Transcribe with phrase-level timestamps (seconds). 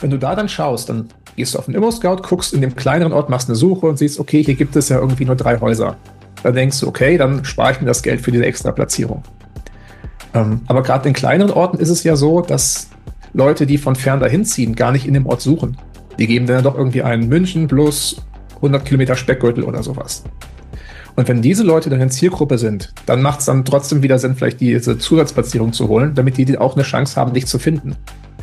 [0.00, 3.12] Wenn du da dann schaust, dann gehst du auf den Immo-Scout, guckst in dem kleineren
[3.12, 5.96] Ort, machst eine Suche und siehst, okay, hier gibt es ja irgendwie nur drei Häuser.
[6.42, 9.22] Dann denkst du, okay, dann spare ich mir das Geld für diese extra Platzierung.
[10.34, 12.88] Ähm, aber gerade in kleineren Orten ist es ja so, dass
[13.32, 15.76] Leute, die von fern dahin ziehen, gar nicht in dem Ort suchen.
[16.18, 18.22] Die geben dann doch irgendwie einen München plus
[18.56, 20.24] 100 Kilometer Speckgürtel oder sowas.
[21.16, 24.36] Und wenn diese Leute dann in Zielgruppe sind, dann macht es dann trotzdem wieder Sinn,
[24.36, 27.96] vielleicht diese Zusatzplatzierung zu holen, damit die auch eine Chance haben, dich zu finden.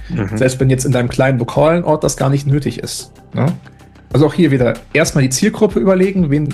[0.10, 0.38] Mhm.
[0.38, 3.12] Selbst wenn jetzt in deinem kleinen lokalen Ort das gar nicht nötig ist.
[3.34, 3.48] Ne?
[4.14, 6.54] Also auch hier wieder erstmal die Zielgruppe überlegen, wen,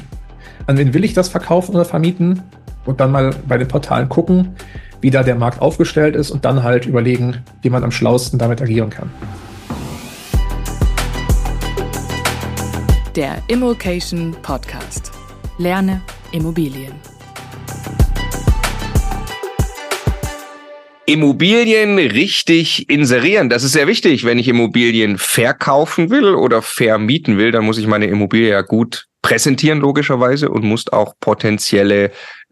[0.67, 2.41] an wen will ich das verkaufen oder vermieten
[2.85, 4.55] und dann mal bei den Portalen gucken,
[5.01, 8.61] wie da der Markt aufgestellt ist und dann halt überlegen, wie man am schlausten damit
[8.61, 9.11] agieren kann.
[13.15, 15.11] Der Immokation Podcast.
[15.59, 16.01] Lerne
[16.31, 17.12] Immobilien.
[21.05, 23.49] Immobilien richtig inserieren.
[23.49, 24.23] Das ist sehr wichtig.
[24.23, 29.07] Wenn ich Immobilien verkaufen will oder vermieten will, dann muss ich meine Immobilie ja gut
[29.21, 32.11] präsentieren, logischerweise, und muss auch potenzielle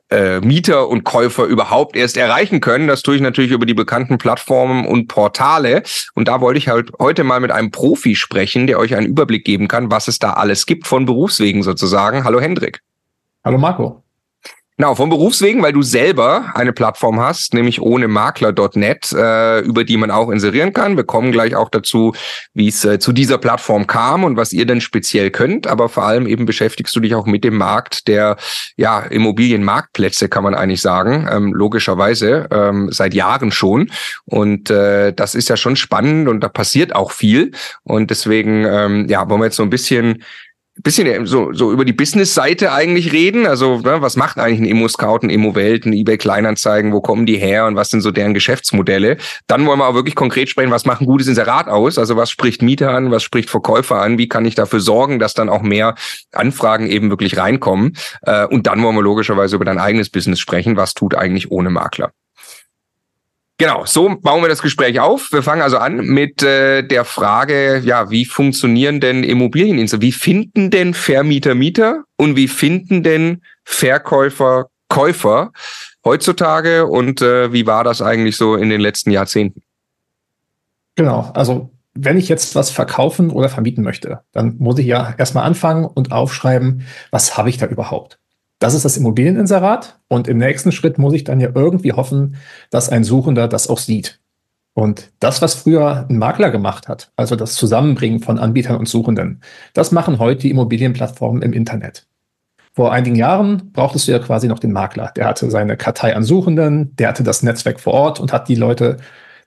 [0.09, 2.87] äh, Mieter und Käufer überhaupt erst erreichen können.
[2.87, 5.83] Das tue ich natürlich über die bekannten Plattformen und Portale.
[6.13, 9.45] Und da wollte ich halt heute mal mit einem Profi sprechen, der euch einen Überblick
[9.45, 12.25] geben kann, was es da alles gibt von Berufswegen sozusagen.
[12.25, 12.81] Hallo Hendrik.
[13.45, 14.03] Hallo Marco.
[14.81, 19.95] Genau, vom Berufswegen, weil du selber eine Plattform hast, nämlich ohne Makler.net, äh, über die
[19.95, 20.97] man auch inserieren kann.
[20.97, 22.15] Wir kommen gleich auch dazu,
[22.55, 25.67] wie es äh, zu dieser Plattform kam und was ihr denn speziell könnt.
[25.67, 28.37] Aber vor allem eben beschäftigst du dich auch mit dem Markt der
[28.75, 33.91] ja, Immobilienmarktplätze, kann man eigentlich sagen, ähm, logischerweise ähm, seit Jahren schon.
[34.25, 37.51] Und äh, das ist ja schon spannend und da passiert auch viel.
[37.83, 40.23] Und deswegen ähm, ja, wollen wir jetzt so ein bisschen
[40.77, 43.45] bisschen so, so über die Business-Seite eigentlich reden.
[43.45, 47.65] Also, ne, was macht eigentlich ein Immo-Scout, ein Immo-Welt, ein eBay-Kleinanzeigen, wo kommen die her
[47.65, 49.17] und was sind so deren Geschäftsmodelle?
[49.47, 51.97] Dann wollen wir auch wirklich konkret sprechen, was macht ein gutes Inserat aus?
[51.97, 54.17] Also, was spricht Mieter an, was spricht Verkäufer an?
[54.17, 55.95] Wie kann ich dafür sorgen, dass dann auch mehr
[56.31, 57.97] Anfragen eben wirklich reinkommen?
[58.21, 60.77] Äh, und dann wollen wir logischerweise über dein eigenes Business sprechen.
[60.77, 62.11] Was tut eigentlich ohne Makler?
[63.61, 65.31] Genau, so bauen wir das Gespräch auf.
[65.31, 70.01] Wir fangen also an mit äh, der Frage, ja, wie funktionieren denn Immobilieninseln?
[70.01, 75.51] Wie finden denn Vermieter Mieter und wie finden denn Verkäufer Käufer
[76.03, 79.61] heutzutage und äh, wie war das eigentlich so in den letzten Jahrzehnten?
[80.95, 85.43] Genau, also wenn ich jetzt was verkaufen oder vermieten möchte, dann muss ich ja erstmal
[85.43, 88.20] anfangen und aufschreiben, was habe ich da überhaupt?
[88.61, 89.99] Das ist das Immobilieninserat.
[90.07, 92.35] Und im nächsten Schritt muss ich dann ja irgendwie hoffen,
[92.69, 94.21] dass ein Suchender das auch sieht.
[94.73, 99.41] Und das, was früher ein Makler gemacht hat, also das Zusammenbringen von Anbietern und Suchenden,
[99.73, 102.05] das machen heute die Immobilienplattformen im Internet.
[102.71, 105.11] Vor einigen Jahren brauchtest du ja quasi noch den Makler.
[105.15, 108.55] Der hatte seine Kartei an Suchenden, der hatte das Netzwerk vor Ort und hat die
[108.55, 108.97] Leute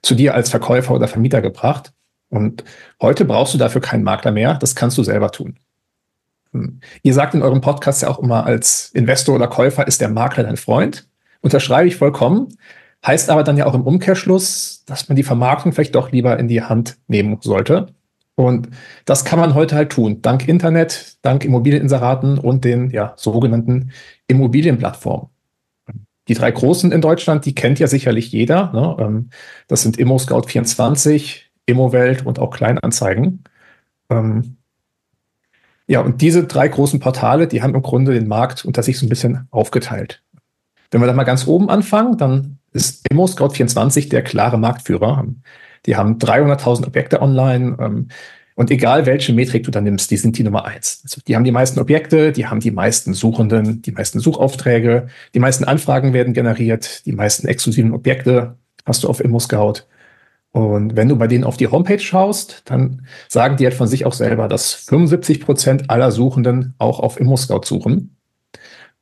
[0.01, 1.93] zu dir als Verkäufer oder Vermieter gebracht.
[2.29, 2.65] Und
[3.01, 4.55] heute brauchst du dafür keinen Makler mehr.
[4.55, 5.57] Das kannst du selber tun.
[7.03, 10.43] Ihr sagt in eurem Podcast ja auch immer, als Investor oder Käufer ist der Makler
[10.43, 11.07] dein Freund.
[11.41, 12.49] Unterschreibe ich vollkommen.
[13.05, 16.47] Heißt aber dann ja auch im Umkehrschluss, dass man die Vermarktung vielleicht doch lieber in
[16.47, 17.87] die Hand nehmen sollte.
[18.35, 18.69] Und
[19.05, 23.91] das kann man heute halt tun, dank Internet, dank Immobilieninseraten und den ja, sogenannten
[24.27, 25.29] Immobilienplattformen.
[26.27, 28.71] Die drei großen in Deutschland, die kennt ja sicherlich jeder.
[28.73, 28.97] Ne?
[28.99, 29.29] Ähm,
[29.67, 33.43] das sind ImmoScout24, Immowelt und auch Kleinanzeigen.
[34.09, 34.54] Ähm,
[35.87, 39.05] ja, und diese drei großen Portale, die haben im Grunde den Markt unter sich so
[39.05, 40.23] ein bisschen aufgeteilt.
[40.91, 45.25] Wenn wir da mal ganz oben anfangen, dann ist ImmoScout24 der klare Marktführer.
[45.85, 47.77] Die haben 300.000 Objekte online.
[47.79, 48.07] Ähm,
[48.55, 51.01] und egal welche Metrik du da nimmst, die sind die Nummer eins.
[51.03, 55.39] Also die haben die meisten Objekte, die haben die meisten Suchenden, die meisten Suchaufträge, die
[55.39, 59.83] meisten Anfragen werden generiert, die meisten exklusiven Objekte hast du auf ImmoScout.
[60.55, 64.05] Und wenn du bei denen auf die Homepage schaust, dann sagen die halt von sich
[64.05, 68.15] auch selber, dass 75 Prozent aller Suchenden auch auf ImmoScout suchen.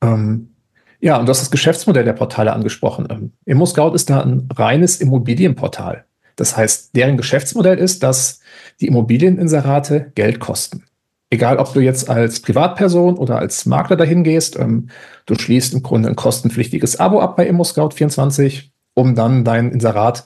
[0.01, 0.55] Ähm,
[0.99, 3.05] ja, und du hast das Geschäftsmodell der Portale angesprochen.
[3.07, 6.05] Ähm, ImmoScout ist da ein reines Immobilienportal.
[6.37, 8.39] Das heißt, deren Geschäftsmodell ist, dass
[8.81, 10.85] die Immobilieninserate Geld kosten.
[11.29, 14.89] Egal, ob du jetzt als Privatperson oder als Makler dahin gehst, ähm,
[15.27, 20.25] du schließt im Grunde ein kostenpflichtiges Abo ab bei ImmoScout24, um dann dein Inserat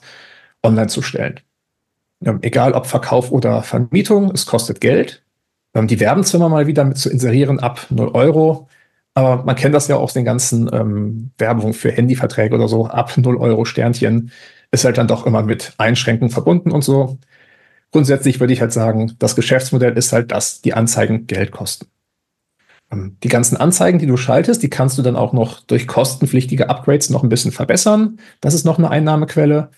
[0.62, 1.40] online zu stellen.
[2.24, 5.22] Ähm, egal ob Verkauf oder Vermietung, es kostet Geld.
[5.74, 8.68] Ähm, die werben mal wieder mit zu inserieren ab 0 Euro,
[9.14, 12.86] aber man kennt das ja auch aus den ganzen ähm, Werbungen für Handyverträge oder so.
[12.86, 14.32] Ab 0 Euro Sternchen
[14.70, 17.18] ist halt dann doch immer mit Einschränkungen verbunden und so.
[17.90, 21.86] Grundsätzlich würde ich halt sagen, das Geschäftsmodell ist halt, dass die Anzeigen Geld kosten.
[22.90, 26.68] Ähm, die ganzen Anzeigen, die du schaltest, die kannst du dann auch noch durch kostenpflichtige
[26.68, 28.18] Upgrades noch ein bisschen verbessern.
[28.40, 29.70] Das ist noch eine Einnahmequelle.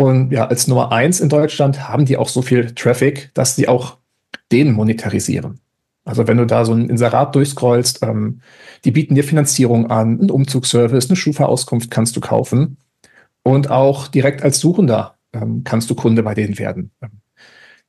[0.00, 3.68] Und ja, als Nummer eins in Deutschland haben die auch so viel Traffic, dass die
[3.68, 3.98] auch
[4.50, 5.60] den monetarisieren.
[6.06, 8.40] Also wenn du da so ein Inserat durchscrollst, ähm,
[8.86, 12.78] die bieten dir Finanzierung an, einen Umzugsservice, eine Schufa-Auskunft kannst du kaufen
[13.42, 16.92] und auch direkt als Suchender ähm, kannst du Kunde bei denen werden.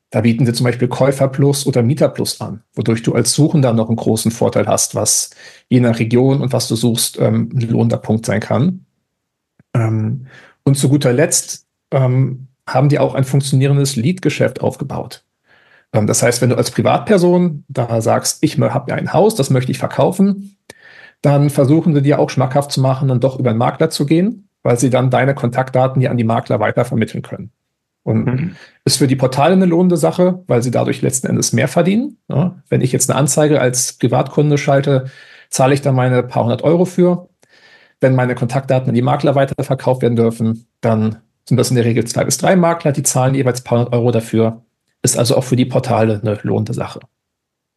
[0.10, 3.72] Da bieten sie zum Beispiel Käufer Plus oder Mieter Plus an, wodurch du als Suchender
[3.72, 5.30] noch einen großen Vorteil hast, was
[5.70, 8.86] je nach Region und was du suchst ähm, ein lohnender Punkt sein kann.
[9.74, 10.28] Ähm,
[10.66, 15.24] und zu guter Letzt ähm, haben die auch ein funktionierendes Lead-Geschäft aufgebaut.
[15.94, 19.72] Ähm, das heißt, wenn du als Privatperson da sagst, ich habe ein Haus, das möchte
[19.72, 20.58] ich verkaufen,
[21.22, 24.48] dann versuchen sie dir auch schmackhaft zu machen, dann doch über einen Makler zu gehen,
[24.64, 27.52] weil sie dann deine Kontaktdaten ja an die Makler weiter vermitteln können.
[28.04, 28.56] Und mhm.
[28.84, 32.18] ist für die Portale eine lohnende Sache, weil sie dadurch letzten Endes mehr verdienen.
[32.28, 35.06] Ja, wenn ich jetzt eine Anzeige als Privatkunde schalte,
[35.52, 37.30] zahle ich da meine paar hundert Euro für.
[38.00, 41.18] Wenn meine Kontaktdaten an die Makler weiterverkauft werden dürfen, dann
[41.52, 44.12] sind das in der Regel zwei bis drei Makler, die zahlen jeweils paar hundert Euro
[44.12, 44.64] dafür.
[45.02, 47.02] Ist also auch für die Portale eine lohnende Sache.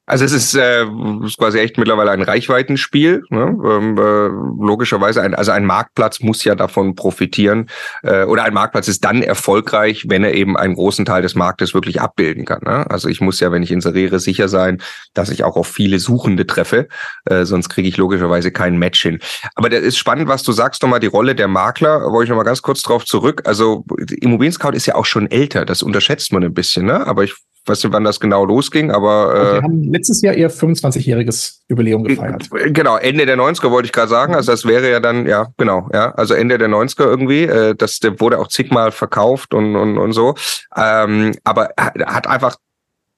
[0.06, 0.84] Also es ist, äh,
[1.24, 3.22] ist quasi echt mittlerweile ein Reichweitenspiel.
[3.30, 3.56] Ne?
[3.64, 7.70] Ähm, äh, logischerweise, ein, also ein Marktplatz muss ja davon profitieren.
[8.02, 11.72] Äh, oder ein Marktplatz ist dann erfolgreich, wenn er eben einen großen Teil des Marktes
[11.72, 12.60] wirklich abbilden kann.
[12.64, 12.88] Ne?
[12.90, 14.82] Also ich muss ja, wenn ich inseriere, sicher sein,
[15.14, 16.88] dass ich auch auf viele Suchende treffe.
[17.24, 19.20] Äh, sonst kriege ich logischerweise kein Match hin.
[19.54, 22.12] Aber das ist spannend, was du sagst, nochmal die Rolle der Makler.
[22.12, 23.42] Wollte ich nochmal ganz kurz drauf zurück.
[23.46, 23.86] Also
[24.20, 25.64] Immobilien Scout ist ja auch schon älter.
[25.64, 26.84] Das unterschätzt man ein bisschen.
[26.84, 27.06] Ne?
[27.06, 27.34] Aber ich
[27.66, 29.34] weiß nicht, wann das genau losging, aber.
[29.34, 32.48] Äh, wir haben letztes Jahr ihr 25-jähriges Jubiläum gefeiert.
[32.50, 34.34] Genau, Ende der 90er wollte ich gerade sagen.
[34.34, 37.44] Also das wäre ja dann, ja, genau, ja, also Ende der 90er irgendwie.
[37.44, 40.34] Äh, das wurde auch zigmal verkauft und, und, und so.
[40.76, 42.56] Ähm, aber hat einfach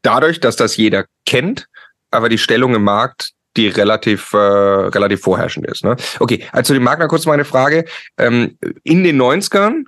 [0.03, 1.67] dadurch, dass das jeder kennt,
[2.11, 5.83] aber die Stellung im Markt die relativ äh, relativ vorherrschend ist.
[5.83, 5.97] Ne?
[6.21, 7.87] Okay, also dem Makler kurz meine Frage.
[8.19, 9.85] Ähm, in den 90ern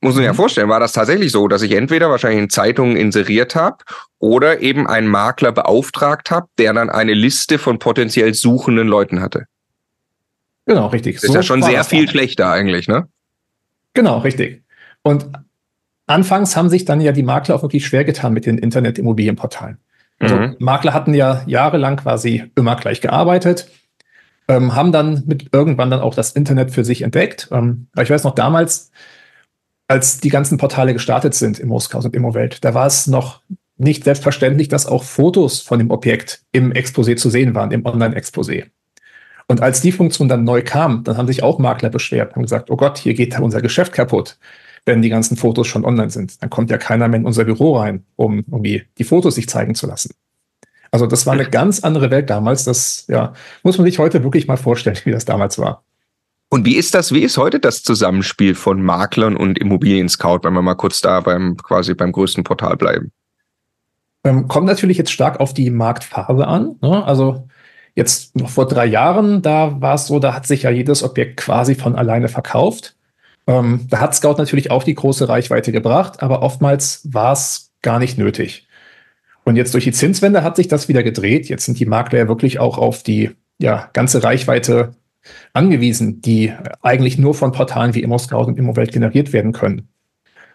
[0.00, 0.36] muss man ja mhm.
[0.36, 3.78] vorstellen, war das tatsächlich so, dass ich entweder wahrscheinlich in Zeitungen inseriert habe
[4.18, 9.46] oder eben einen Makler beauftragt habe, der dann eine Liste von potenziell suchenden Leuten hatte.
[10.66, 11.16] Genau, richtig.
[11.16, 13.08] Das ist so ja schon sehr viel schlechter eigentlich, ne?
[13.94, 14.62] Genau, richtig.
[15.02, 15.26] Und
[16.06, 19.78] anfangs haben sich dann ja die Makler auch wirklich schwer getan mit den Internet-Immobilienportalen.
[20.18, 20.56] Also mhm.
[20.58, 23.70] Makler hatten ja jahrelang quasi immer gleich gearbeitet,
[24.48, 27.48] ähm, haben dann mit irgendwann dann auch das Internet für sich entdeckt.
[27.52, 28.90] Ähm, ich weiß noch damals,
[29.88, 33.42] als die ganzen Portale gestartet sind im Moskaus und Immowelt, da war es noch
[33.76, 38.66] nicht selbstverständlich, dass auch Fotos von dem Objekt im Exposé zu sehen waren, im Online-Exposé.
[39.48, 42.70] Und als die Funktion dann neu kam, dann haben sich auch Makler beschwert und gesagt,
[42.70, 44.38] oh Gott, hier geht unser Geschäft kaputt,
[44.86, 46.42] wenn die ganzen Fotos schon online sind.
[46.42, 49.74] Dann kommt ja keiner mehr in unser Büro rein, um irgendwie die Fotos sich zeigen
[49.74, 50.10] zu lassen.
[50.90, 52.64] Also das war eine ganz andere Welt damals.
[52.64, 55.84] Das ja, muss man sich heute wirklich mal vorstellen, wie das damals war.
[56.48, 60.62] Und wie ist das, wie ist heute das Zusammenspiel von Maklern und Immobilien-Scout, wenn wir
[60.62, 63.10] mal kurz da beim, quasi beim größten Portal bleiben?
[64.22, 66.76] Ähm, kommt natürlich jetzt stark auf die Marktphase an.
[66.80, 67.04] Ne?
[67.04, 67.48] Also
[67.94, 71.38] jetzt noch vor drei Jahren, da war es so, da hat sich ja jedes Objekt
[71.38, 72.96] quasi von alleine verkauft.
[73.48, 77.98] Ähm, da hat Scout natürlich auch die große Reichweite gebracht, aber oftmals war es gar
[77.98, 78.66] nicht nötig.
[79.44, 81.48] Und jetzt durch die Zinswende hat sich das wieder gedreht.
[81.48, 84.94] Jetzt sind die Makler ja wirklich auch auf die ja, ganze Reichweite
[85.52, 86.52] angewiesen, die
[86.82, 89.88] eigentlich nur von Portalen wie ImmoScout und ImmoWelt generiert werden können.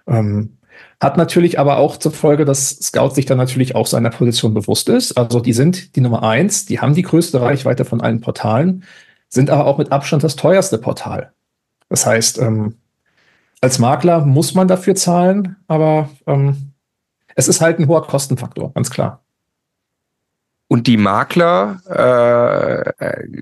[0.08, 0.58] Ähm,
[1.00, 4.88] hat natürlich aber auch zur Folge, dass Scout sich dann natürlich auch seiner Position bewusst
[4.90, 5.18] ist.
[5.18, 8.84] Also die sind die Nummer eins, die haben die größte Reichweite von allen Portalen,
[9.28, 11.34] sind aber auch mit Abstand das teuerste Portal.
[11.90, 12.76] Das heißt, ähm,
[13.62, 16.74] als Makler muss man dafür zahlen, aber ähm,
[17.36, 19.24] es ist halt ein hoher Kostenfaktor, ganz klar.
[20.68, 21.82] Und die Makler,
[23.00, 23.42] äh,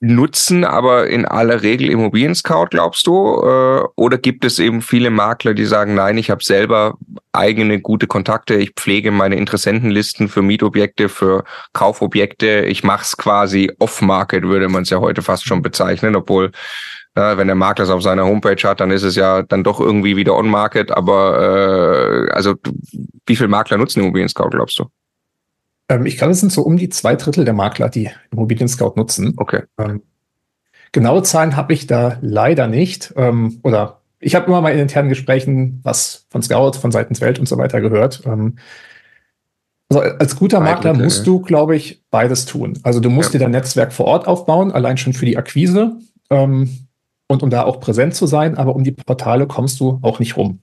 [0.00, 3.40] nutzen aber in aller Regel Immobilien Scout, glaubst du?
[3.42, 6.98] Äh, oder gibt es eben viele Makler, die sagen, nein, ich habe selber
[7.32, 13.72] eigene gute Kontakte, ich pflege meine Interessentenlisten für Mietobjekte, für Kaufobjekte, ich mache es quasi
[13.78, 16.52] off-market, würde man es ja heute fast schon bezeichnen, obwohl
[17.14, 19.80] äh, wenn der Makler es auf seiner Homepage hat, dann ist es ja dann doch
[19.80, 20.90] irgendwie wieder on-market.
[20.90, 22.54] Aber äh, also
[23.26, 24.84] wie viele Makler nutzen Immobilien Scout, glaubst du?
[25.88, 28.94] Ähm, ich glaube, es sind so um die zwei Drittel der Makler, die Immobilien Scout
[28.96, 29.34] nutzen.
[29.36, 29.62] Okay.
[29.78, 30.02] Ähm,
[30.92, 33.12] genaue Zahlen habe ich da leider nicht.
[33.16, 37.38] Ähm, oder ich habe immer mal in internen Gesprächen was von Scout, von Seitens Welt
[37.38, 38.22] und so weiter gehört.
[38.26, 38.56] Ähm,
[39.88, 42.78] also als guter Makler Drittel, musst du, glaube ich, beides tun.
[42.82, 43.38] Also du musst ja.
[43.38, 45.96] dir dein Netzwerk vor Ort aufbauen, allein schon für die Akquise
[46.30, 46.88] ähm,
[47.28, 50.36] und um da auch präsent zu sein, aber um die Portale kommst du auch nicht
[50.36, 50.60] rum.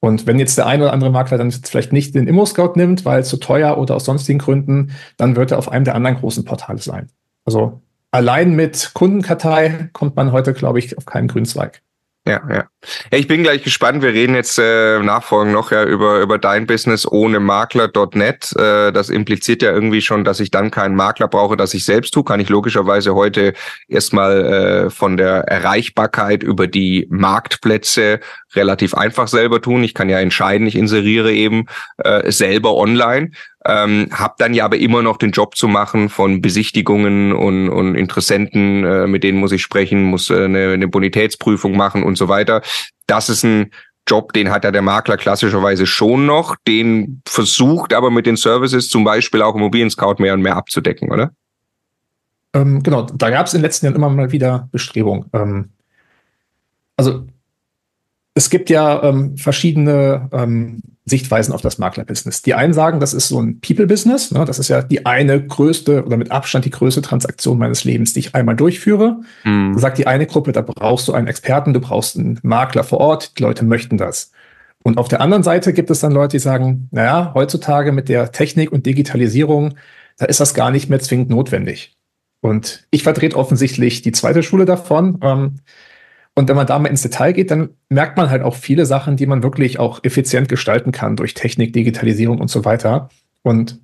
[0.00, 3.20] Und wenn jetzt der ein oder andere Makler dann vielleicht nicht den Immo-Scout nimmt, weil
[3.20, 6.44] es zu teuer oder aus sonstigen Gründen, dann wird er auf einem der anderen großen
[6.44, 7.08] Portale sein.
[7.44, 7.80] Also
[8.12, 11.82] allein mit Kundenkartei kommt man heute, glaube ich, auf keinen grünen Zweig.
[12.26, 12.64] Ja, ja.
[13.10, 14.02] Ja, ich bin gleich gespannt.
[14.02, 18.54] Wir reden jetzt äh, nachfolgend noch ja über, über dein Business ohne Makler.net.
[18.56, 22.14] Äh, das impliziert ja irgendwie schon, dass ich dann keinen Makler brauche, dass ich selbst
[22.14, 22.22] tue.
[22.22, 23.54] Kann ich logischerweise heute
[23.88, 28.20] erstmal äh, von der Erreichbarkeit über die Marktplätze
[28.54, 29.82] relativ einfach selber tun.
[29.82, 31.66] Ich kann ja entscheiden, ich inseriere eben
[31.98, 33.32] äh, selber online.
[33.66, 37.96] Ähm, habe dann ja aber immer noch den Job zu machen von Besichtigungen und, und
[37.96, 42.28] Interessenten, äh, mit denen muss ich sprechen, muss äh, eine, eine Bonitätsprüfung machen und so
[42.28, 42.62] weiter.
[43.06, 43.70] Das ist ein
[44.08, 48.88] Job, den hat ja der Makler klassischerweise schon noch, den versucht aber mit den Services
[48.88, 51.30] zum Beispiel auch Immobilien Scout mehr und mehr abzudecken, oder?
[52.54, 55.26] Ähm, genau, da gab es in den letzten Jahren immer mal wieder Bestrebungen.
[55.34, 55.70] Ähm,
[56.96, 57.26] also
[58.34, 62.42] es gibt ja ähm, verschiedene ähm, Sichtweisen auf das Maklerbusiness.
[62.42, 64.30] Die einen sagen, das ist so ein People-Business.
[64.30, 64.44] Ne?
[64.44, 68.20] Das ist ja die eine größte oder mit Abstand die größte Transaktion meines Lebens, die
[68.20, 69.20] ich einmal durchführe.
[69.44, 69.74] Mhm.
[69.74, 72.98] Da sagt die eine Gruppe, da brauchst du einen Experten, du brauchst einen Makler vor
[72.98, 73.38] Ort.
[73.38, 74.32] Die Leute möchten das.
[74.82, 78.32] Und auf der anderen Seite gibt es dann Leute, die sagen, naja, heutzutage mit der
[78.32, 79.74] Technik und Digitalisierung,
[80.16, 81.96] da ist das gar nicht mehr zwingend notwendig.
[82.40, 85.18] Und ich vertrete offensichtlich die zweite Schule davon.
[85.22, 85.56] Ähm,
[86.38, 89.16] und wenn man da mal ins Detail geht, dann merkt man halt auch viele Sachen,
[89.16, 93.08] die man wirklich auch effizient gestalten kann durch Technik, Digitalisierung und so weiter.
[93.42, 93.80] Und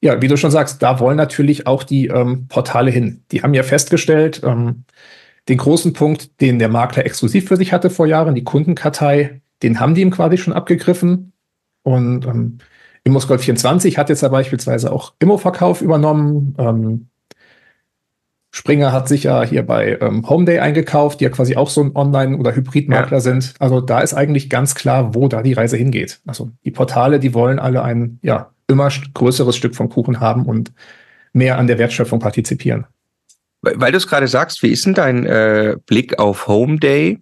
[0.00, 3.22] ja, wie du schon sagst, da wollen natürlich auch die ähm, Portale hin.
[3.32, 4.84] Die haben ja festgestellt, ähm,
[5.50, 9.78] den großen Punkt, den der Makler exklusiv für sich hatte vor Jahren, die Kundenkartei, den
[9.78, 11.34] haben die ihm quasi schon abgegriffen.
[11.82, 12.60] Und ähm,
[13.06, 16.54] ImmoScout24 hat jetzt ja beispielsweise auch Immo-Verkauf übernommen.
[16.56, 17.08] Ähm,
[18.56, 21.96] Springer hat sich ja hier bei ähm, Homeday eingekauft, die ja quasi auch so ein
[21.96, 23.20] Online- oder Hybridmakler ja.
[23.20, 23.52] sind.
[23.58, 26.20] Also da ist eigentlich ganz klar, wo da die Reise hingeht.
[26.24, 30.72] Also die Portale, die wollen alle ein ja immer größeres Stück vom Kuchen haben und
[31.32, 32.86] mehr an der Wertschöpfung partizipieren.
[33.60, 37.18] Weil, du es gerade sagst, wie ist denn dein äh, Blick auf Homeday?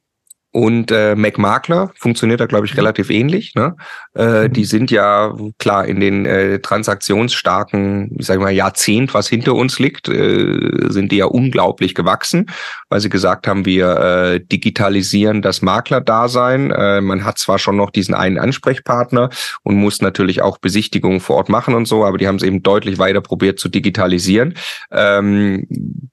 [0.53, 2.81] Und äh, MacMakler funktioniert da, glaube ich, mhm.
[2.81, 3.55] relativ ähnlich.
[3.55, 3.75] Ne?
[4.15, 4.53] Äh, mhm.
[4.53, 9.79] Die sind ja klar in den äh, transaktionsstarken, ich sage mal, Jahrzehnt, was hinter uns
[9.79, 12.51] liegt, äh, sind die ja unglaublich gewachsen,
[12.91, 16.71] weil sie gesagt haben, wir äh, digitalisieren das Maklerdasein.
[16.71, 19.31] Äh, man hat zwar schon noch diesen einen Ansprechpartner
[19.63, 22.63] und muss natürlich auch Besichtigungen vor Ort machen und so, aber die haben es eben
[22.63, 24.53] deutlich weiter probiert zu digitalisieren.
[24.91, 25.67] Ähm,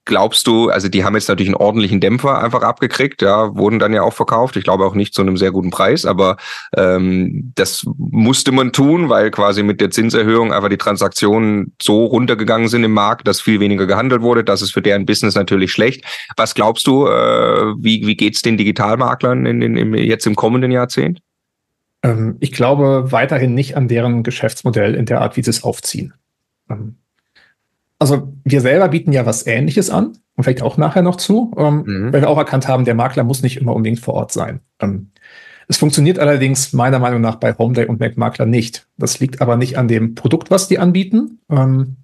[0.06, 3.92] glaubst du, also die haben jetzt natürlich einen ordentlichen Dämpfer einfach abgekriegt, ja, wurden dann
[3.92, 4.29] ja auch verkauft.
[4.56, 6.38] Ich glaube auch nicht zu einem sehr guten Preis, aber
[6.76, 12.68] ähm, das musste man tun, weil quasi mit der Zinserhöhung einfach die Transaktionen so runtergegangen
[12.68, 14.44] sind im Markt, dass viel weniger gehandelt wurde.
[14.44, 16.04] Das ist für deren Business natürlich schlecht.
[16.38, 20.36] Was glaubst du, äh, wie, wie geht es den Digitalmaklern in, in, in, jetzt im
[20.36, 21.22] kommenden Jahrzehnt?
[22.04, 26.14] Ähm, ich glaube weiterhin nicht an deren Geschäftsmodell in der Art, wie sie es aufziehen.
[26.70, 26.96] Ähm,
[28.00, 31.84] also wir selber bieten ja was Ähnliches an und vielleicht auch nachher noch zu, ähm,
[31.86, 32.14] mhm.
[32.14, 34.62] weil wir auch erkannt haben, der Makler muss nicht immer unbedingt vor Ort sein.
[34.82, 35.12] Ähm,
[35.68, 38.88] es funktioniert allerdings meiner Meinung nach bei Homeday und Mac Makler nicht.
[38.98, 41.98] Das liegt aber nicht an dem Produkt, was die anbieten, ähm,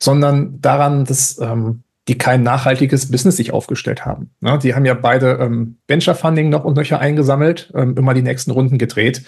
[0.00, 4.30] sondern daran, dass ähm, die kein nachhaltiges Business sich aufgestellt haben.
[4.40, 8.22] Ja, die haben ja beide ähm, Venture Funding noch und nöcher eingesammelt, ähm, immer die
[8.22, 9.22] nächsten Runden gedreht.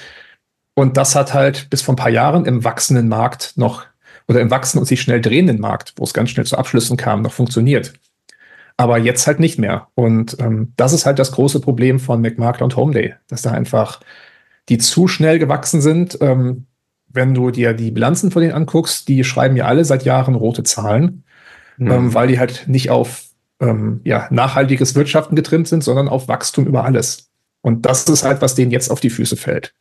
[0.75, 3.85] Und das hat halt bis vor ein paar Jahren im wachsenden Markt noch
[4.29, 7.23] oder im wachsenden und sich schnell drehenden Markt, wo es ganz schnell zu Abschlüssen kam,
[7.23, 7.93] noch funktioniert.
[8.77, 9.89] Aber jetzt halt nicht mehr.
[9.95, 14.01] Und ähm, das ist halt das große Problem von McMakler und Homeday, dass da einfach
[14.69, 16.19] die zu schnell gewachsen sind.
[16.21, 16.67] Ähm,
[17.09, 20.63] wenn du dir die Bilanzen von denen anguckst, die schreiben ja alle seit Jahren rote
[20.63, 21.25] Zahlen,
[21.77, 21.91] mhm.
[21.91, 23.25] ähm, weil die halt nicht auf
[23.61, 27.31] ähm, ja, nachhaltiges Wirtschaften getrimmt sind, sondern auf Wachstum über alles.
[27.61, 29.75] Und das ist halt, was denen jetzt auf die Füße fällt.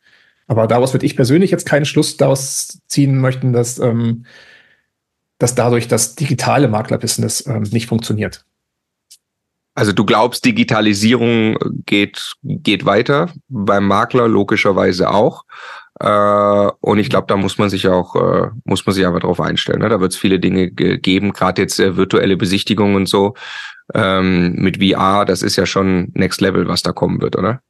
[0.52, 4.26] Aber daraus würde ich persönlich jetzt keinen Schluss daraus ziehen möchten, dass, ähm,
[5.38, 8.44] dass dadurch das digitale Maklerbusiness ähm, nicht funktioniert.
[9.74, 11.56] Also du glaubst, Digitalisierung
[11.86, 15.44] geht, geht weiter, beim Makler logischerweise auch.
[15.98, 19.40] Äh, und ich glaube, da muss man sich auch, äh, muss man sich aber drauf
[19.40, 19.80] einstellen.
[19.80, 19.88] Ne?
[19.88, 23.32] Da wird es viele Dinge geben, gerade jetzt äh, virtuelle Besichtigungen und so.
[23.94, 27.62] Ähm, mit VR, das ist ja schon Next Level, was da kommen wird, oder?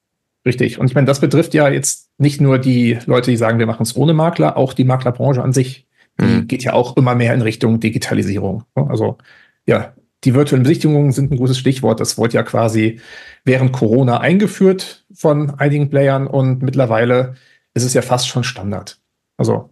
[0.45, 0.79] Richtig.
[0.79, 3.85] Und ich meine, das betrifft ja jetzt nicht nur die Leute, die sagen, wir machen
[3.85, 5.87] es ohne Makler, auch die Maklerbranche an sich.
[6.21, 6.49] Die mhm.
[6.49, 8.65] geht ja auch immer mehr in Richtung Digitalisierung.
[8.75, 9.19] Also
[9.67, 9.95] ja,
[10.25, 12.01] die virtuellen Besichtigungen sind ein gutes Stichwort.
[12.01, 13.01] Das wurde ja quasi
[13.45, 17.35] während Corona eingeführt von einigen Playern und mittlerweile
[17.75, 19.01] ist es ja fast schon Standard.
[19.37, 19.71] Also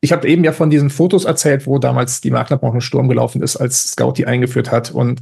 [0.00, 3.56] ich habe eben ja von diesen Fotos erzählt, wo damals die Maklerbranche Sturm gelaufen ist,
[3.56, 4.90] als Scout die eingeführt hat.
[4.90, 5.20] Und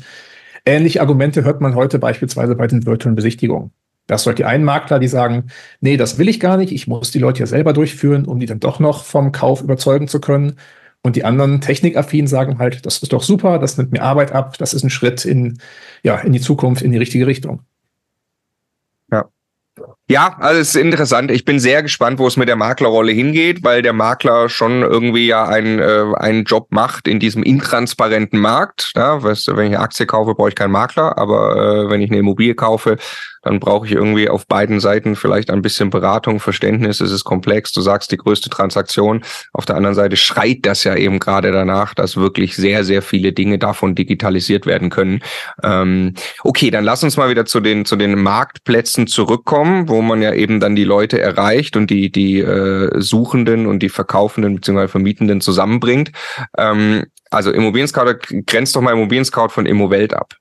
[0.64, 3.72] ähnliche Argumente hört man heute beispielsweise bei den virtuellen Besichtigungen.
[4.10, 5.44] Das sind die einen Makler, die sagen,
[5.80, 8.46] nee, das will ich gar nicht, ich muss die Leute ja selber durchführen, um die
[8.46, 10.56] dann doch noch vom Kauf überzeugen zu können.
[11.02, 14.58] Und die anderen technikaffin sagen halt, das ist doch super, das nimmt mir Arbeit ab,
[14.58, 15.58] das ist ein Schritt in,
[16.02, 17.60] ja, in die Zukunft, in die richtige Richtung.
[19.12, 19.28] Ja.
[20.08, 21.30] Ja, also es ist interessant.
[21.30, 25.28] Ich bin sehr gespannt, wo es mit der Maklerrolle hingeht, weil der Makler schon irgendwie
[25.28, 28.92] ja einen, äh, einen Job macht in diesem intransparenten Markt.
[28.96, 32.00] Ja, weißt du, wenn ich eine Aktie kaufe, brauche ich keinen Makler, aber äh, wenn
[32.00, 32.96] ich eine Immobilie kaufe,
[33.42, 37.00] dann brauche ich irgendwie auf beiden Seiten vielleicht ein bisschen Beratung, Verständnis.
[37.00, 37.72] Es ist komplex.
[37.72, 39.22] Du sagst die größte Transaktion.
[39.52, 43.32] Auf der anderen Seite schreit das ja eben gerade danach, dass wirklich sehr, sehr viele
[43.32, 45.22] Dinge davon digitalisiert werden können.
[45.62, 50.20] Ähm, okay, dann lass uns mal wieder zu den, zu den Marktplätzen zurückkommen, wo man
[50.20, 54.88] ja eben dann die Leute erreicht und die, die äh, Suchenden und die Verkaufenden bzw.
[54.88, 56.12] Vermietenden zusammenbringt.
[56.58, 58.16] Ähm, also Immobilien Scout,
[58.46, 60.34] grenzt doch mal Immobilien Scout von Immowelt ab.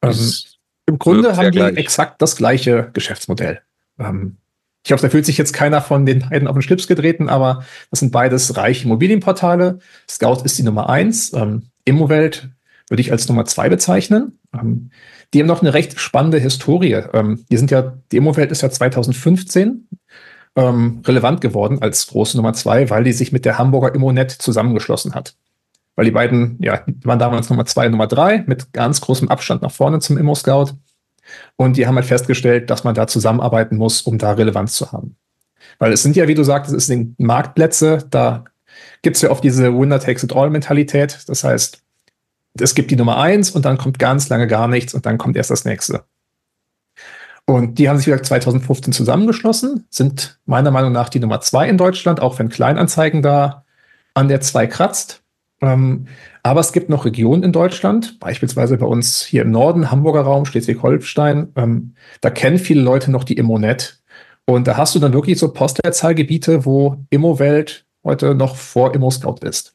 [0.00, 0.45] Das
[0.86, 1.76] im Grunde haben die gleich.
[1.76, 3.60] exakt das gleiche Geschäftsmodell.
[3.98, 4.36] Ähm,
[4.84, 7.64] ich hoffe, da fühlt sich jetzt keiner von den beiden auf den Schlips getreten, aber
[7.90, 9.80] das sind beides reiche Immobilienportale.
[10.08, 11.32] Scout ist die Nummer eins.
[11.32, 12.50] Ähm, Immowelt
[12.88, 14.38] würde ich als Nummer zwei bezeichnen.
[14.54, 14.90] Ähm,
[15.34, 17.02] die haben noch eine recht spannende Historie.
[17.12, 19.88] Ähm, die sind ja, die Immowelt ist ja 2015
[20.54, 25.16] ähm, relevant geworden als große Nummer zwei, weil die sich mit der Hamburger Immonet zusammengeschlossen
[25.16, 25.34] hat
[25.96, 29.72] weil die beiden, ja, waren damals Nummer zwei Nummer drei mit ganz großem Abstand nach
[29.72, 30.74] vorne zum Immo-Scout.
[31.56, 35.16] Und die haben halt festgestellt, dass man da zusammenarbeiten muss, um da Relevanz zu haben.
[35.78, 38.44] Weil es sind ja, wie du sagst, es sind Marktplätze, da
[39.02, 41.18] gibt es ja oft diese Winner takes it all Mentalität.
[41.26, 41.82] Das heißt,
[42.60, 45.36] es gibt die Nummer eins und dann kommt ganz lange gar nichts und dann kommt
[45.36, 46.04] erst das nächste.
[47.46, 51.78] Und die haben sich wieder 2015 zusammengeschlossen, sind meiner Meinung nach die Nummer zwei in
[51.78, 53.64] Deutschland, auch wenn Kleinanzeigen da
[54.14, 55.22] an der zwei kratzt.
[55.60, 56.06] Ähm,
[56.42, 60.44] aber es gibt noch Regionen in Deutschland, beispielsweise bei uns hier im Norden, Hamburger Raum,
[60.44, 61.52] Schleswig-Holstein.
[61.56, 64.02] Ähm, da kennen viele Leute noch die Immonet.
[64.44, 69.74] Und da hast du dann wirklich so Postleitzahlgebiete, wo Immowelt heute noch vor ImmoScout ist.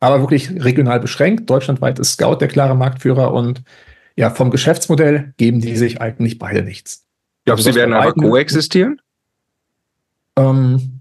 [0.00, 1.48] Aber wirklich regional beschränkt.
[1.48, 3.62] Deutschlandweit ist Scout der klare Marktführer und
[4.16, 7.06] ja, vom Geschäftsmodell geben die sich eigentlich beide nichts.
[7.44, 9.00] Glaubst du, also, sie werden aber koexistieren?
[10.36, 11.00] Ähm,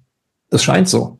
[0.51, 1.18] es scheint so.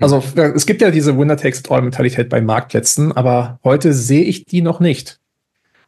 [0.00, 5.20] Also es gibt ja diese Winner-Takes-All-Mentalität bei Marktplätzen, aber heute sehe ich die noch nicht.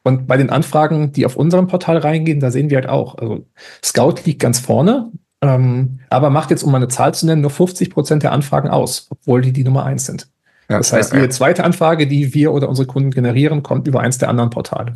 [0.03, 3.17] Und bei den Anfragen, die auf unserem Portal reingehen, da sehen wir halt auch.
[3.17, 3.47] Also
[3.85, 5.11] Scout liegt ganz vorne,
[5.43, 8.69] ähm, aber macht jetzt, um mal eine Zahl zu nennen, nur 50 Prozent der Anfragen
[8.69, 10.29] aus, obwohl die die Nummer eins sind.
[10.69, 14.01] Ja, das heißt, ja, jede zweite Anfrage, die wir oder unsere Kunden generieren, kommt über
[14.01, 14.95] eins der anderen Portale.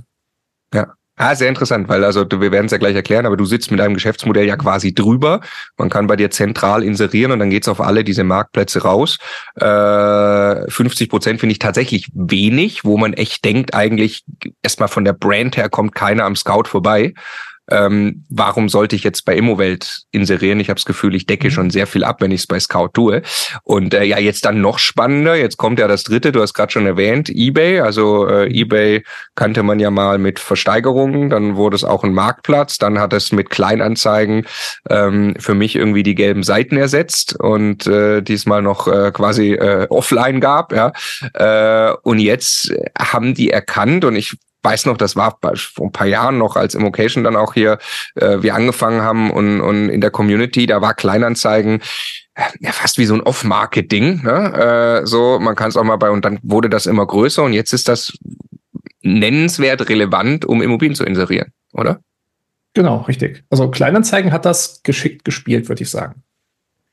[0.72, 3.70] Ja, Ah, sehr interessant, weil also wir werden es ja gleich erklären, aber du sitzt
[3.70, 5.42] mit deinem Geschäftsmodell ja quasi drüber.
[5.78, 9.18] Man kann bei dir zentral inserieren und dann geht's auf alle diese Marktplätze raus.
[9.54, 14.24] Äh, 50 Prozent finde ich tatsächlich wenig, wo man echt denkt, eigentlich
[14.62, 17.14] erstmal von der Brand her kommt keiner am Scout vorbei
[17.70, 20.60] ähm, warum sollte ich jetzt bei Immowelt inserieren?
[20.60, 21.52] Ich habe das Gefühl, ich decke mhm.
[21.52, 23.22] schon sehr viel ab, wenn ich es bei Scout tue.
[23.62, 26.72] Und äh, ja, jetzt dann noch spannender, jetzt kommt ja das dritte, du hast gerade
[26.72, 27.80] schon erwähnt, eBay.
[27.80, 28.54] Also äh, mhm.
[28.54, 33.12] eBay kannte man ja mal mit Versteigerungen, dann wurde es auch ein Marktplatz, dann hat
[33.12, 34.46] es mit Kleinanzeigen
[34.90, 39.86] ähm, für mich irgendwie die gelben Seiten ersetzt und äh, diesmal noch äh, quasi äh,
[39.88, 40.72] offline gab.
[40.72, 40.92] Ja.
[41.32, 46.06] Äh, und jetzt haben die erkannt und ich weiß noch, das war vor ein paar
[46.06, 47.78] Jahren noch, als Immocation dann auch hier
[48.14, 51.80] äh, wir angefangen haben und, und in der Community, da war Kleinanzeigen
[52.60, 54.22] ja fast wie so ein Off-Market-Ding.
[54.24, 55.02] Ne?
[55.02, 57.52] Äh, so, man kann es auch mal bei, und dann wurde das immer größer und
[57.52, 58.12] jetzt ist das
[59.02, 62.00] nennenswert relevant, um Immobilien zu inserieren, oder?
[62.72, 63.44] Genau, richtig.
[63.50, 66.22] Also Kleinanzeigen hat das geschickt gespielt, würde ich sagen.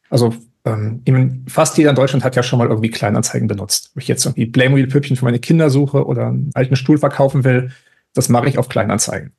[0.10, 3.92] Also ähm, fast jeder in Deutschland hat ja schon mal irgendwie Kleinanzeigen benutzt.
[3.94, 7.72] Wenn ich jetzt irgendwie Playmobil-Püppchen für meine Kinder suche oder einen alten Stuhl verkaufen will,
[8.14, 9.34] das mache ich auf Kleinanzeigen.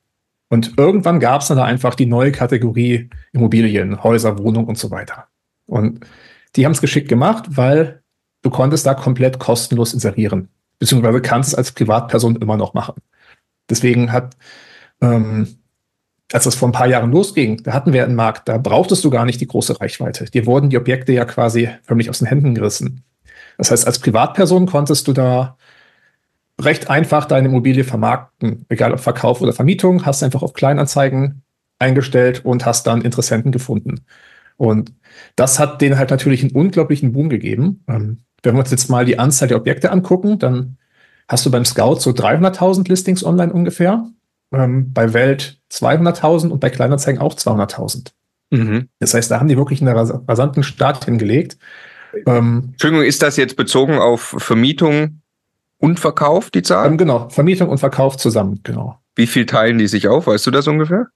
[0.49, 4.91] Und irgendwann gab es dann da einfach die neue Kategorie Immobilien, Häuser, Wohnungen und so
[4.91, 5.29] weiter.
[5.67, 6.05] Und
[6.57, 8.03] die haben es geschickt gemacht, weil
[8.43, 10.49] du konntest da komplett kostenlos inserieren.
[10.79, 12.97] Beziehungsweise kannst es als Privatperson immer noch machen.
[13.71, 14.37] Deswegen hat
[15.01, 15.47] ähm,
[16.33, 19.11] als das vor ein paar Jahren losging, da hatten wir einen Markt, da brauchtest du
[19.11, 20.25] gar nicht die große Reichweite.
[20.27, 23.05] Dir wurden die Objekte ja quasi förmlich aus den Händen gerissen.
[23.59, 25.57] Das heißt, als Privatperson konntest du da
[26.61, 31.43] recht einfach deine Immobilie vermarkten, egal ob Verkauf oder Vermietung, hast einfach auf Kleinanzeigen
[31.79, 34.07] eingestellt und hast dann Interessenten gefunden.
[34.57, 34.93] Und
[35.37, 37.85] das hat denen halt natürlich einen unglaublichen Boom gegeben.
[37.89, 40.79] Ähm, wenn wir uns jetzt mal die Anzahl der Objekte angucken, dann
[41.29, 44.07] hast du beim Scout so 300.000 Listings online ungefähr
[44.53, 48.13] ähm, bei Welt 200.000 und bei Kleinanzeigen auch 200.000.
[48.51, 48.89] Mhm.
[48.99, 51.57] Das heißt, da haben die wirklich einen rasanten Start hingelegt.
[52.27, 55.23] Ähm, Entschuldigung, ist das jetzt bezogen auf Vermietung
[55.79, 56.89] und Verkauf, die Zahl?
[56.89, 58.99] Ähm, genau, Vermietung und Verkauf zusammen, genau.
[59.15, 60.27] Wie viel teilen die sich auf?
[60.27, 61.09] Weißt du das ungefähr?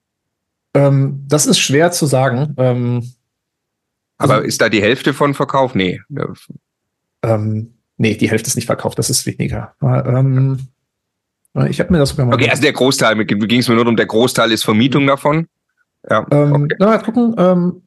[0.75, 2.55] Ähm, das ist schwer zu sagen.
[2.57, 3.12] Ähm,
[4.18, 5.75] Aber also, ist da die Hälfte von Verkauf?
[5.75, 6.01] Nee.
[7.22, 9.75] Ähm, nee, die Hälfte ist nicht verkauft, das ist weniger.
[9.83, 10.68] Ähm,
[11.64, 12.35] ich habe mir das sogar mal.
[12.35, 15.49] Okay, also der Großteil, ging es mir nur um, der Großteil ist Vermietung davon.
[16.09, 16.77] Ja, ähm, okay.
[16.79, 17.35] na, mal gucken.
[17.38, 17.83] Ähm,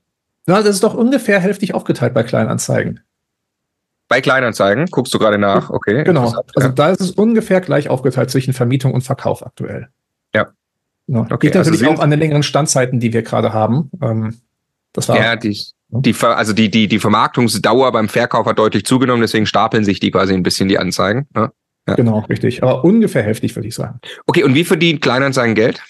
[0.45, 3.01] na, das ist doch ungefähr hälftig aufgeteilt bei Kleinanzeigen.
[4.07, 6.03] Bei Kleinanzeigen guckst du gerade nach, okay.
[6.03, 6.33] Genau.
[6.55, 6.69] Also ja.
[6.69, 9.89] da ist es ungefähr gleich aufgeteilt zwischen Vermietung und Verkauf aktuell.
[10.33, 10.47] Ja.
[11.05, 11.27] ja.
[11.29, 11.47] Okay.
[11.47, 13.91] Liegt natürlich also auch an den längeren Standzeiten, die wir gerade haben.
[14.01, 14.39] Ähm,
[14.93, 15.17] das war.
[15.17, 15.55] Ja, die,
[15.89, 20.09] die, also die, die, die Vermarktungsdauer beim Verkauf hat deutlich zugenommen, deswegen stapeln sich die
[20.09, 21.27] quasi ein bisschen, die Anzeigen.
[21.35, 21.51] Ne?
[21.87, 21.95] Ja.
[21.95, 22.61] Genau, richtig.
[22.61, 23.99] Aber ungefähr heftig, würde ich sagen.
[24.27, 25.81] Okay, und wie verdient Kleinanzeigen Geld?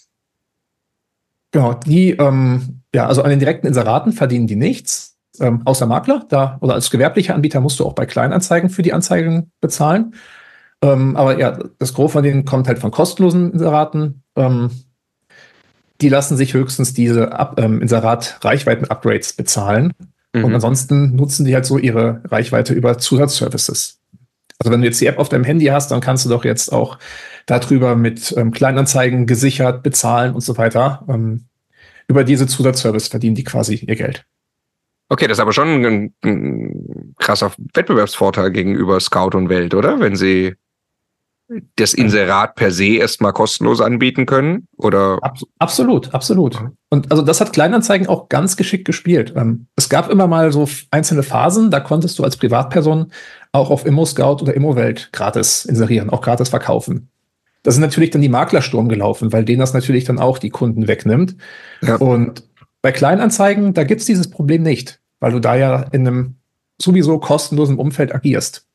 [1.52, 6.26] Genau, die, ähm, ja, also an den direkten Inseraten verdienen die nichts, ähm, außer Makler.
[6.30, 10.14] Da, oder als gewerblicher Anbieter musst du auch bei Kleinanzeigen für die Anzeigen bezahlen.
[10.82, 14.24] Ähm, aber ja, das Gros von denen kommt halt von kostenlosen Inseraten.
[14.36, 14.70] Ähm,
[16.02, 19.94] die lassen sich höchstens diese Up, ähm, Inserat-Reichweiten-Upgrades bezahlen.
[20.34, 20.46] Mhm.
[20.46, 23.99] Und ansonsten nutzen die halt so ihre Reichweite über Zusatzservices.
[24.60, 26.72] Also wenn du jetzt die App auf deinem Handy hast, dann kannst du doch jetzt
[26.74, 27.00] auch
[27.46, 31.06] darüber mit ähm, Kleinanzeigen gesichert bezahlen und so weiter.
[31.08, 31.46] Ähm,
[32.08, 34.26] über diese Zusatzservice verdienen die quasi ihr Geld.
[35.08, 40.00] Okay, das ist aber schon ein, ein krasser Wettbewerbsvorteil gegenüber Scout und Welt, oder?
[40.00, 40.56] Wenn sie
[41.76, 44.68] das Inserat per se erstmal kostenlos anbieten können?
[44.78, 45.20] Oder?
[45.58, 46.62] absolut, absolut.
[46.90, 49.34] Und also das hat Kleinanzeigen auch ganz geschickt gespielt.
[49.36, 53.12] Ähm, es gab immer mal so einzelne Phasen, da konntest du als Privatperson
[53.52, 57.10] auch auf Immo-Scout oder Immo-Welt gratis inserieren, auch gratis verkaufen.
[57.64, 60.88] Da sind natürlich dann die Maklersturm gelaufen, weil denen das natürlich dann auch die Kunden
[60.88, 61.36] wegnimmt.
[61.82, 61.96] Ja.
[61.96, 62.44] Und
[62.82, 66.36] bei Kleinanzeigen, da gibt's dieses Problem nicht, weil du da ja in einem
[66.82, 68.66] sowieso kostenlosen Umfeld agierst.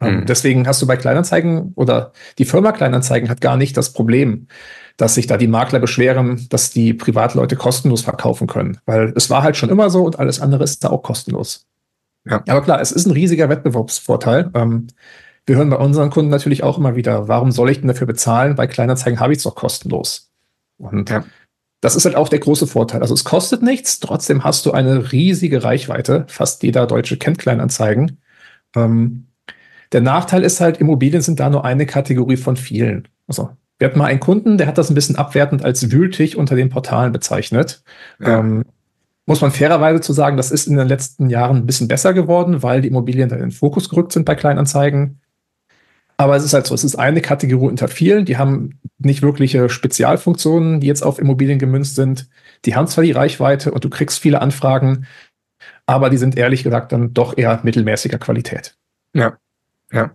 [0.00, 0.26] Mhm.
[0.26, 4.48] Deswegen hast du bei Kleinanzeigen oder die Firma Kleinanzeigen hat gar nicht das Problem,
[4.96, 8.78] dass sich da die Makler beschweren, dass die Privatleute kostenlos verkaufen können.
[8.84, 11.66] Weil es war halt schon immer so und alles andere ist da auch kostenlos.
[12.24, 12.42] Ja.
[12.48, 14.50] Aber klar, es ist ein riesiger Wettbewerbsvorteil.
[14.54, 14.88] Ähm,
[15.46, 18.54] wir hören bei unseren Kunden natürlich auch immer wieder, warum soll ich denn dafür bezahlen?
[18.54, 20.30] Bei Kleinanzeigen habe ich es doch kostenlos.
[20.76, 21.24] Und ja.
[21.80, 23.02] das ist halt auch der große Vorteil.
[23.02, 26.24] Also es kostet nichts, trotzdem hast du eine riesige Reichweite.
[26.28, 28.18] Fast jeder Deutsche kennt Kleinanzeigen.
[28.76, 29.26] Ähm,
[29.92, 33.08] der Nachteil ist halt, Immobilien sind da nur eine Kategorie von vielen.
[33.26, 36.54] Also, wir hatten mal einen Kunden, der hat das ein bisschen abwertend als wühltig unter
[36.54, 37.82] den Portalen bezeichnet.
[38.20, 38.38] Ja.
[38.38, 38.64] Ähm,
[39.30, 42.64] muss man fairerweise zu sagen, das ist in den letzten Jahren ein bisschen besser geworden,
[42.64, 45.20] weil die Immobilien da in den Fokus gerückt sind bei Kleinanzeigen.
[46.16, 48.24] Aber es ist halt so, es ist eine Kategorie unter vielen.
[48.24, 52.28] Die haben nicht wirkliche Spezialfunktionen, die jetzt auf Immobilien gemünzt sind.
[52.64, 55.06] Die haben zwar die Reichweite und du kriegst viele Anfragen,
[55.86, 58.74] aber die sind ehrlich gesagt dann doch eher mittelmäßiger Qualität.
[59.14, 59.38] Ja,
[59.92, 60.10] ja.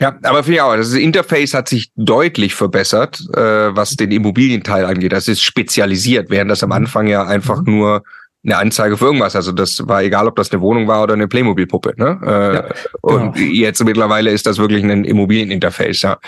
[0.00, 3.40] Ja, aber finde ich auch, das Interface hat sich deutlich verbessert, äh,
[3.74, 5.12] was den Immobilienteil angeht.
[5.12, 7.76] Das ist spezialisiert, während das am Anfang ja einfach mhm.
[7.78, 8.02] nur
[8.42, 9.36] eine Anzeige für irgendwas.
[9.36, 11.94] Also das war egal, ob das eine Wohnung war oder eine Playmobil-Puppe.
[11.96, 12.18] Ne?
[12.24, 12.60] Äh, ja,
[13.02, 13.26] genau.
[13.26, 16.02] Und jetzt mittlerweile ist das wirklich ein Immobilieninterface.
[16.02, 16.18] Ja.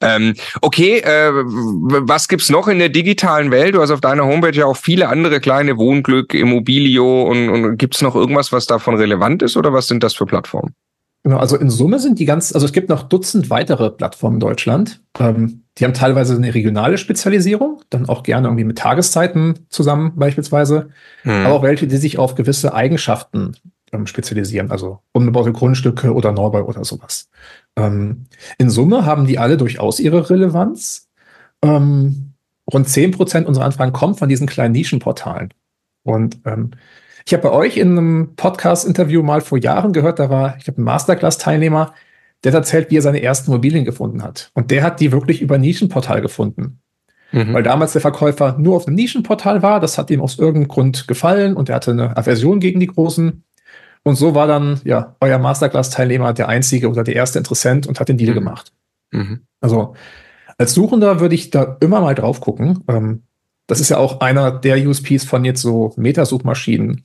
[0.00, 3.74] Ähm, okay, äh, was gibt's noch in der digitalen Welt?
[3.74, 8.00] Du hast auf deiner Homepage ja auch viele andere kleine Wohnglück, Immobilio und, und gibt's
[8.00, 10.74] noch irgendwas, was davon relevant ist oder was sind das für Plattformen?
[11.24, 14.40] Genau, also in Summe sind die ganz, also es gibt noch Dutzend weitere Plattformen in
[14.40, 15.02] Deutschland.
[15.18, 20.90] Ähm, die haben teilweise eine regionale Spezialisierung, dann auch gerne irgendwie mit Tageszeiten zusammen beispielsweise,
[21.24, 21.30] mhm.
[21.30, 23.56] aber auch welche, die sich auf gewisse Eigenschaften
[23.92, 27.28] ähm, spezialisieren, also unbebaute Grundstücke oder Neubau oder sowas.
[27.76, 28.24] Ähm,
[28.58, 31.08] in Summe haben die alle durchaus ihre Relevanz.
[31.62, 32.34] Ähm,
[32.72, 35.52] rund zehn Prozent unserer Anfragen kommen von diesen kleinen Nischenportalen.
[36.04, 36.72] Und ähm,
[37.28, 40.80] ich habe bei euch in einem Podcast-Interview mal vor Jahren gehört, da war, ich glaube,
[40.80, 41.92] ein Masterclass-Teilnehmer,
[42.42, 44.50] der hat erzählt, wie er seine ersten Immobilien gefunden hat.
[44.54, 46.80] Und der hat die wirklich über Nischenportal gefunden.
[47.32, 47.52] Mhm.
[47.52, 51.06] Weil damals der Verkäufer nur auf einem Nischenportal war, das hat ihm aus irgendeinem Grund
[51.06, 53.44] gefallen und er hatte eine Aversion gegen die Großen.
[54.04, 58.08] Und so war dann, ja, euer Masterclass-Teilnehmer der einzige oder der erste Interessent und hat
[58.08, 58.36] den Deal mhm.
[58.36, 58.72] gemacht.
[59.10, 59.42] Mhm.
[59.60, 59.96] Also,
[60.56, 62.84] als Suchender würde ich da immer mal drauf gucken.
[62.88, 63.24] Ähm,
[63.66, 67.04] das ist ja auch einer der USPs von jetzt so Metasuchmaschinen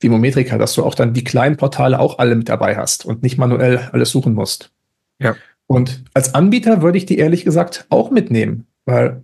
[0.00, 3.22] wie Mometrika, dass du auch dann die kleinen Portale auch alle mit dabei hast und
[3.22, 4.70] nicht manuell alles suchen musst.
[5.18, 5.36] Ja.
[5.66, 9.22] Und als Anbieter würde ich die ehrlich gesagt auch mitnehmen, weil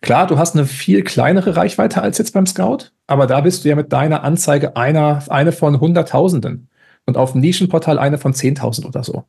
[0.00, 3.68] klar, du hast eine viel kleinere Reichweite als jetzt beim Scout, aber da bist du
[3.68, 6.68] ja mit deiner Anzeige einer, eine von Hunderttausenden
[7.06, 9.24] und auf dem Nischenportal eine von Zehntausend oder so.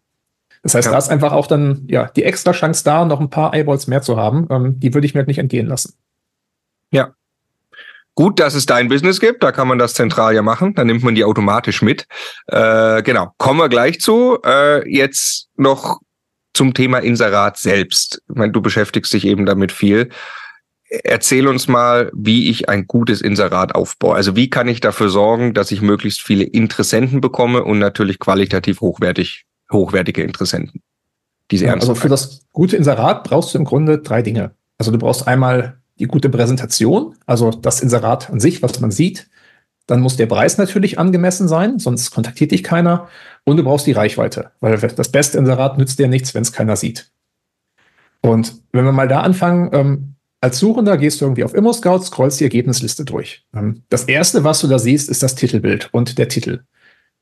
[0.64, 0.92] Das heißt, ja.
[0.92, 4.02] da ist einfach auch dann ja die extra Chance da, noch ein paar Eyeballs mehr
[4.02, 4.48] zu haben.
[4.52, 5.94] Ähm, die würde ich mir halt nicht entgehen lassen.
[6.92, 7.14] Ja,
[8.22, 11.02] Gut, dass es dein Business gibt, da kann man das zentral ja machen, dann nimmt
[11.02, 12.06] man die automatisch mit.
[12.46, 14.38] Äh, genau, kommen wir gleich zu.
[14.46, 16.02] Äh, jetzt noch
[16.54, 18.22] zum Thema Inserat selbst.
[18.30, 20.10] Ich meine, du beschäftigst dich eben damit viel.
[20.88, 24.14] Erzähl uns mal, wie ich ein gutes Inserat aufbaue.
[24.14, 28.82] Also wie kann ich dafür sorgen, dass ich möglichst viele Interessenten bekomme und natürlich qualitativ
[28.82, 30.84] hochwertig, hochwertige Interessenten.
[31.50, 34.52] Diese ja, also für das gute Inserat brauchst du im Grunde drei Dinge.
[34.78, 39.30] Also du brauchst einmal die gute Präsentation, also das Inserat an sich, was man sieht.
[39.88, 43.08] Dann muss der Preis natürlich angemessen sein, sonst kontaktiert dich keiner.
[43.46, 46.76] Und du brauchst die Reichweite, weil das beste Inserat nützt dir nichts, wenn es keiner
[46.76, 47.12] sieht.
[48.22, 52.40] Und wenn wir mal da anfangen, ähm, als Suchender gehst du irgendwie auf ImmoScout, scrollst
[52.40, 53.46] die Ergebnisliste durch.
[53.54, 56.64] Ähm, das erste, was du da siehst, ist das Titelbild und der Titel.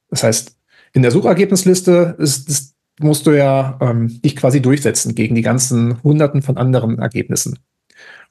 [0.10, 0.58] Das heißt,
[0.94, 6.02] in der Suchergebnisliste ist, ist, musst du ja ähm, dich quasi durchsetzen gegen die ganzen
[6.04, 7.60] Hunderten von anderen Ergebnissen.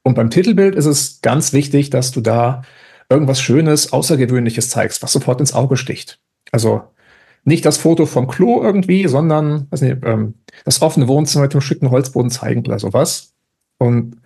[0.04, 2.62] Und beim Titelbild ist es ganz wichtig, dass du da
[3.10, 6.20] irgendwas Schönes, Außergewöhnliches zeigst, was sofort ins Auge sticht.
[6.50, 6.82] Also
[7.44, 10.34] nicht das Foto vom Klo irgendwie, sondern weiß nicht, ähm,
[10.64, 13.34] das offene Wohnzimmer mit dem schicken Holzboden zeigen oder sowas.
[13.78, 14.16] Und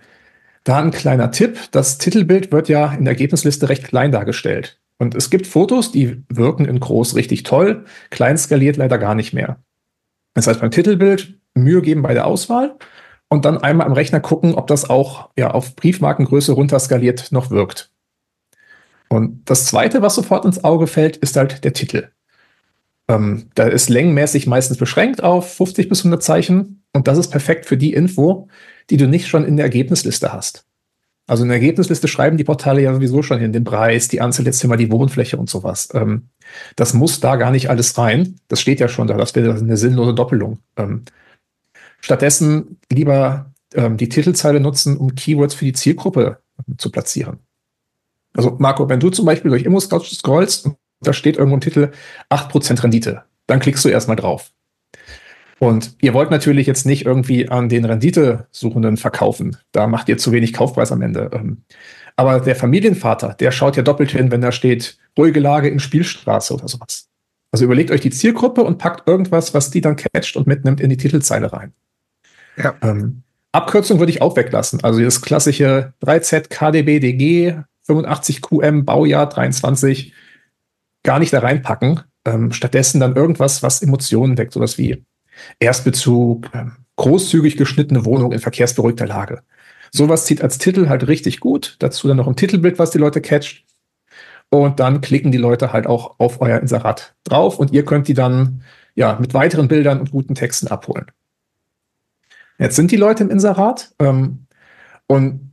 [0.63, 4.79] da ein kleiner Tipp, das Titelbild wird ja in der Ergebnisliste recht klein dargestellt.
[4.97, 9.33] Und es gibt Fotos, die wirken in groß richtig toll, klein skaliert leider gar nicht
[9.33, 9.57] mehr.
[10.33, 12.77] Das heißt, beim Titelbild Mühe geben bei der Auswahl
[13.33, 17.91] und dann einmal am Rechner gucken, ob das auch ja, auf Briefmarkengröße runterskaliert noch wirkt.
[19.09, 22.09] Und das zweite, was sofort ins Auge fällt, ist halt der Titel.
[23.07, 27.65] Ähm, da ist längenmäßig meistens beschränkt auf 50 bis 100 Zeichen und das ist perfekt
[27.65, 28.49] für die Info,
[28.91, 30.67] die du nicht schon in der Ergebnisliste hast.
[31.25, 34.43] Also in der Ergebnisliste schreiben die Portale ja sowieso schon hin, den Preis, die Anzahl
[34.43, 35.89] der Zimmer, die Wohnfläche und sowas.
[35.95, 36.29] Ähm,
[36.75, 38.35] das muss da gar nicht alles rein.
[38.47, 39.17] Das steht ja schon da.
[39.17, 40.59] Das wäre eine sinnlose Doppelung.
[40.77, 41.05] Ähm,
[42.03, 46.39] stattdessen lieber ähm, die Titelzeile nutzen, um Keywords für die Zielgruppe
[46.77, 47.39] zu platzieren.
[48.35, 50.69] Also Marco, wenn du zum Beispiel durch ImmoScout scrollst
[51.03, 51.91] da steht irgendwo im Titel
[52.29, 53.23] 8% Rendite.
[53.47, 54.51] Dann klickst du erstmal drauf.
[55.59, 59.57] Und ihr wollt natürlich jetzt nicht irgendwie an den Renditesuchenden verkaufen.
[59.71, 61.29] Da macht ihr zu wenig Kaufpreis am Ende.
[61.33, 61.63] Ähm,
[62.15, 66.53] aber der Familienvater, der schaut ja doppelt hin, wenn da steht, ruhige Lage in Spielstraße
[66.53, 67.07] oder sowas.
[67.51, 70.89] Also überlegt euch die Zielgruppe und packt irgendwas, was die dann catcht und mitnimmt in
[70.89, 71.73] die Titelzeile rein.
[72.57, 72.75] Ja.
[72.81, 74.83] Ähm, Abkürzung würde ich auch weglassen.
[74.83, 80.13] Also das klassische 3Z KDB DG 85 QM Baujahr 23
[81.03, 82.01] gar nicht da reinpacken.
[82.25, 85.03] Ähm, stattdessen dann irgendwas, was Emotionen weckt, sowas wie
[85.59, 89.41] Erstbezug, ähm, großzügig geschnittene Wohnung in verkehrsberuhigter Lage.
[89.91, 91.75] Sowas zieht als Titel halt richtig gut.
[91.79, 93.65] Dazu dann noch ein Titelbild, was die Leute catcht.
[94.49, 98.13] Und dann klicken die Leute halt auch auf euer Inserat drauf und ihr könnt die
[98.13, 98.63] dann
[98.95, 101.07] ja mit weiteren Bildern und guten Texten abholen.
[102.63, 104.45] Jetzt sind die Leute im Inserat ähm,
[105.07, 105.51] und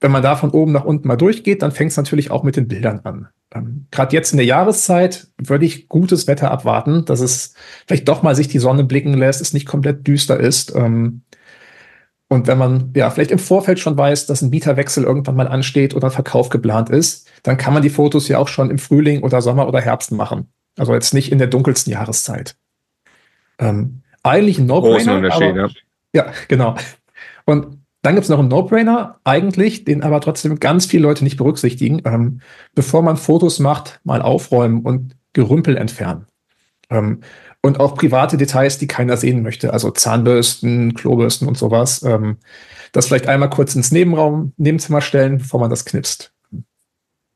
[0.00, 2.56] wenn man da von oben nach unten mal durchgeht, dann fängt es natürlich auch mit
[2.56, 3.28] den Bildern an.
[3.54, 7.54] Ähm, Gerade jetzt in der Jahreszeit würde ich gutes Wetter abwarten, dass es
[7.86, 10.74] vielleicht doch mal sich die Sonne blicken lässt, es nicht komplett düster ist.
[10.74, 11.22] Ähm,
[12.28, 15.94] und wenn man ja vielleicht im Vorfeld schon weiß, dass ein Mieterwechsel irgendwann mal ansteht
[15.94, 19.22] oder ein Verkauf geplant ist, dann kann man die Fotos ja auch schon im Frühling
[19.22, 20.52] oder Sommer oder Herbst machen.
[20.78, 22.56] Also jetzt nicht in der dunkelsten Jahreszeit.
[23.58, 25.54] Ähm, eigentlich ein No-Brainer.
[25.54, 25.68] Ja.
[26.12, 26.76] Ja, genau.
[27.44, 31.36] Und dann gibt es noch einen No-Brainer, eigentlich, den aber trotzdem ganz viele Leute nicht
[31.36, 32.02] berücksichtigen.
[32.04, 32.40] Ähm,
[32.74, 36.26] bevor man Fotos macht, mal aufräumen und Gerümpel entfernen.
[36.90, 37.20] Ähm,
[37.62, 42.02] und auch private Details, die keiner sehen möchte, also Zahnbürsten, Klobürsten und sowas.
[42.02, 42.38] Ähm,
[42.90, 46.34] das vielleicht einmal kurz ins Nebenraum, Nebenzimmer stellen, bevor man das knipst.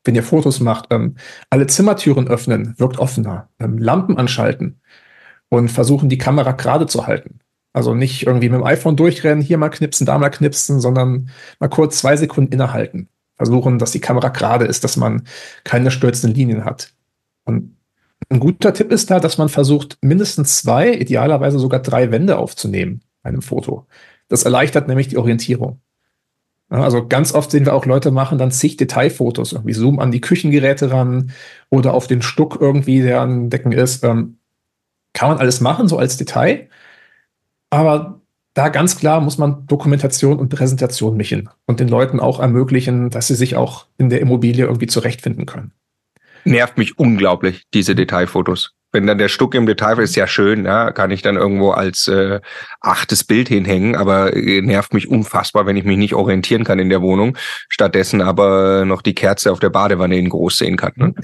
[0.04, 1.14] Wenn ihr Fotos macht, ähm,
[1.48, 3.48] alle Zimmertüren öffnen, wirkt offener.
[3.60, 4.80] Ähm, Lampen anschalten
[5.48, 7.38] und versuchen, die Kamera gerade zu halten.
[7.76, 11.28] Also nicht irgendwie mit dem iPhone durchrennen, hier mal knipsen, da mal knipsen, sondern
[11.60, 13.10] mal kurz zwei Sekunden innehalten.
[13.36, 15.24] Versuchen, dass die Kamera gerade ist, dass man
[15.62, 16.94] keine stürzenden Linien hat.
[17.44, 17.76] Und
[18.30, 23.02] ein guter Tipp ist da, dass man versucht, mindestens zwei, idealerweise sogar drei Wände aufzunehmen
[23.22, 23.86] bei einem Foto.
[24.28, 25.82] Das erleichtert nämlich die Orientierung.
[26.70, 30.22] also ganz oft sehen wir auch Leute machen dann zig Detailfotos, irgendwie zoomen an die
[30.22, 31.30] Küchengeräte ran
[31.68, 34.02] oder auf den Stuck irgendwie, der an Decken ist.
[34.02, 34.38] Ähm,
[35.12, 36.70] kann man alles machen, so als Detail.
[37.70, 38.20] Aber
[38.54, 43.26] da ganz klar muss man Dokumentation und Präsentation mischen und den Leuten auch ermöglichen, dass
[43.26, 45.72] sie sich auch in der Immobilie irgendwie zurechtfinden können.
[46.44, 48.72] Nervt mich unglaublich, diese Detailfotos.
[48.92, 52.08] Wenn dann der Stuck im Detail ist, ja schön, ja, kann ich dann irgendwo als
[52.08, 52.40] äh,
[52.80, 56.88] achtes Bild hinhängen, aber äh, nervt mich unfassbar, wenn ich mich nicht orientieren kann in
[56.88, 57.36] der Wohnung,
[57.68, 60.92] stattdessen aber noch die Kerze auf der Badewanne in groß sehen kann.
[60.96, 61.14] Ne?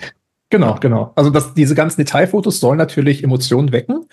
[0.50, 1.12] Genau, genau.
[1.14, 4.06] Also das, diese ganzen Detailfotos sollen natürlich Emotionen wecken.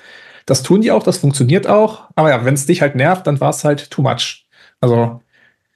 [0.49, 2.09] Das tun die auch, das funktioniert auch.
[2.15, 4.47] Aber ja, wenn es dich halt nervt, dann war es halt too much.
[4.81, 5.21] Also.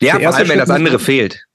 [0.02, 1.46] Ja, vor allem, wenn das andere fehlt.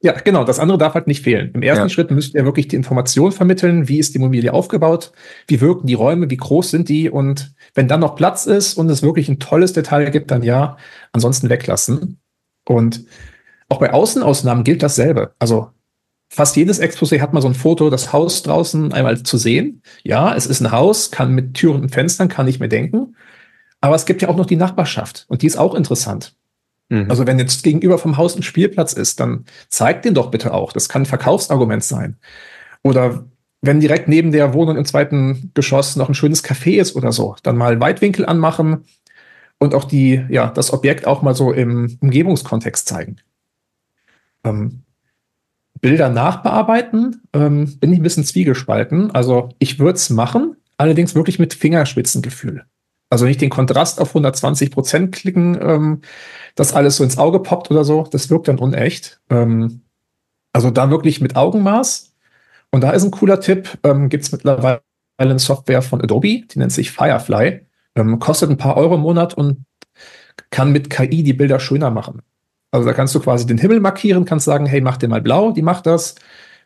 [0.00, 1.50] Ja, genau, das andere darf halt nicht fehlen.
[1.54, 1.88] Im ersten ja.
[1.88, 5.10] Schritt müsst ihr wirklich die Information vermitteln, wie ist die Immobilie aufgebaut,
[5.48, 8.88] wie wirken die Räume, wie groß sind die und wenn dann noch Platz ist und
[8.90, 10.76] es wirklich ein tolles Detail gibt, dann ja,
[11.12, 12.20] ansonsten weglassen.
[12.64, 13.06] Und
[13.68, 15.34] auch bei Außenausnahmen gilt dasselbe.
[15.40, 15.72] Also
[16.28, 19.82] fast jedes Exposé hat mal so ein Foto, das Haus draußen einmal zu sehen.
[20.02, 23.16] Ja, es ist ein Haus, kann mit Türen und Fenstern, kann ich mir denken.
[23.80, 26.34] Aber es gibt ja auch noch die Nachbarschaft und die ist auch interessant.
[26.88, 27.10] Mhm.
[27.10, 30.72] Also wenn jetzt gegenüber vom Haus ein Spielplatz ist, dann zeigt den doch bitte auch.
[30.72, 32.16] Das kann ein Verkaufsargument sein.
[32.82, 33.26] Oder
[33.60, 37.36] wenn direkt neben der Wohnung im zweiten Geschoss noch ein schönes Café ist oder so,
[37.42, 38.84] dann mal Weitwinkel anmachen
[39.58, 43.16] und auch die, ja, das Objekt auch mal so im Umgebungskontext zeigen.
[44.44, 44.82] Ähm,
[45.80, 49.10] Bilder nachbearbeiten, ähm, bin ich ein bisschen zwiegespalten.
[49.12, 52.64] Also ich würde es machen, allerdings wirklich mit Fingerspitzengefühl.
[53.10, 56.00] Also nicht den Kontrast auf 120 Prozent klicken, ähm,
[56.54, 58.04] dass alles so ins Auge poppt oder so.
[58.10, 59.20] Das wirkt dann unecht.
[59.30, 59.82] Ähm,
[60.52, 62.14] also da wirklich mit Augenmaß.
[62.70, 63.78] Und da ist ein cooler Tipp.
[63.82, 64.82] Ähm, Gibt es mittlerweile
[65.16, 67.66] eine Software von Adobe, die nennt sich Firefly.
[67.96, 69.64] Ähm, kostet ein paar Euro im Monat und
[70.50, 72.22] kann mit KI die Bilder schöner machen.
[72.70, 75.52] Also da kannst du quasi den Himmel markieren, kannst sagen, hey, mach dir mal blau,
[75.52, 76.16] die macht das.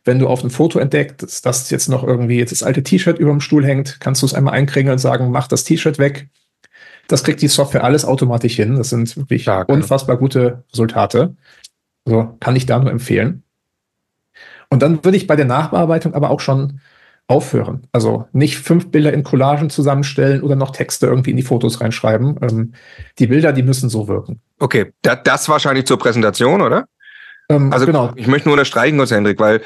[0.04, 3.30] Wenn du auf einem Foto entdeckst, dass jetzt noch irgendwie jetzt das alte T-Shirt über
[3.30, 6.28] dem Stuhl hängt, kannst du es einmal einkringeln und sagen, mach das T-Shirt weg.
[7.06, 8.76] Das kriegt die Software alles automatisch hin.
[8.76, 11.36] Das sind wirklich Stark, unfassbar gute Resultate.
[12.04, 13.44] Also kann ich da nur empfehlen.
[14.70, 16.80] Und dann würde ich bei der Nachbearbeitung aber auch schon
[17.28, 17.86] aufhören.
[17.92, 22.38] Also nicht fünf Bilder in Collagen zusammenstellen oder noch Texte irgendwie in die Fotos reinschreiben.
[22.42, 22.74] Ähm,
[23.18, 24.40] die Bilder, die müssen so wirken.
[24.58, 26.86] Okay, da, das wahrscheinlich zur Präsentation, oder?
[27.48, 28.12] Ähm, also genau.
[28.16, 29.62] ich möchte nur unterstreichen, Gott Hendrik, weil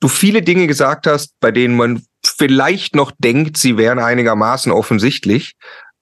[0.00, 5.54] du viele Dinge gesagt hast, bei denen man vielleicht noch denkt, sie wären einigermaßen offensichtlich,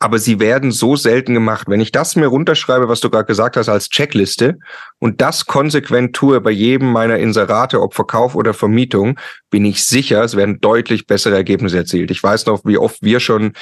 [0.02, 1.68] aber sie werden so selten gemacht.
[1.68, 4.58] Wenn ich das mir runterschreibe, was du gerade gesagt hast, als Checkliste
[4.98, 10.24] und das konsequent tue bei jedem meiner Inserate, ob Verkauf oder Vermietung, bin ich sicher,
[10.24, 12.10] es werden deutlich bessere Ergebnisse erzielt.
[12.10, 13.52] Ich weiß noch, wie oft wir schon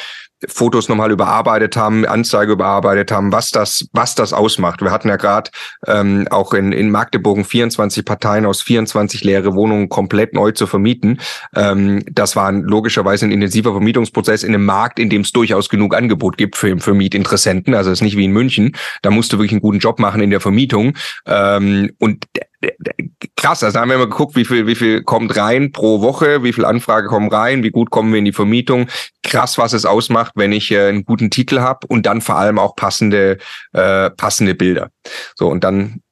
[0.47, 4.81] Fotos nochmal überarbeitet haben, Anzeige überarbeitet haben, was das, was das ausmacht.
[4.81, 5.51] Wir hatten ja gerade
[5.87, 11.19] ähm, auch in, in Magdeburg 24 Parteien aus 24 leere Wohnungen komplett neu zu vermieten.
[11.57, 15.95] Ähm, das war logischerweise ein intensiver Vermietungsprozess in einem Markt, in dem es durchaus genug
[15.95, 17.75] Angebot gibt für, für Mietinteressenten.
[17.75, 18.77] Also es ist nicht wie in München.
[19.03, 20.95] Da musst du wirklich einen guten Job machen in der Vermietung.
[21.27, 22.27] Ähm, und
[23.37, 26.53] krass, also haben wir immer geguckt, wie viel, wie viel kommt rein pro Woche, wie
[26.53, 28.89] viel Anfrage kommen rein, wie gut kommen wir in die Vermietung.
[29.23, 32.59] Krass, was es ausmacht, wenn ich äh, einen guten Titel habe und dann vor allem
[32.59, 33.39] auch passende,
[33.73, 34.91] äh, passende Bilder.
[35.37, 36.03] So, und dann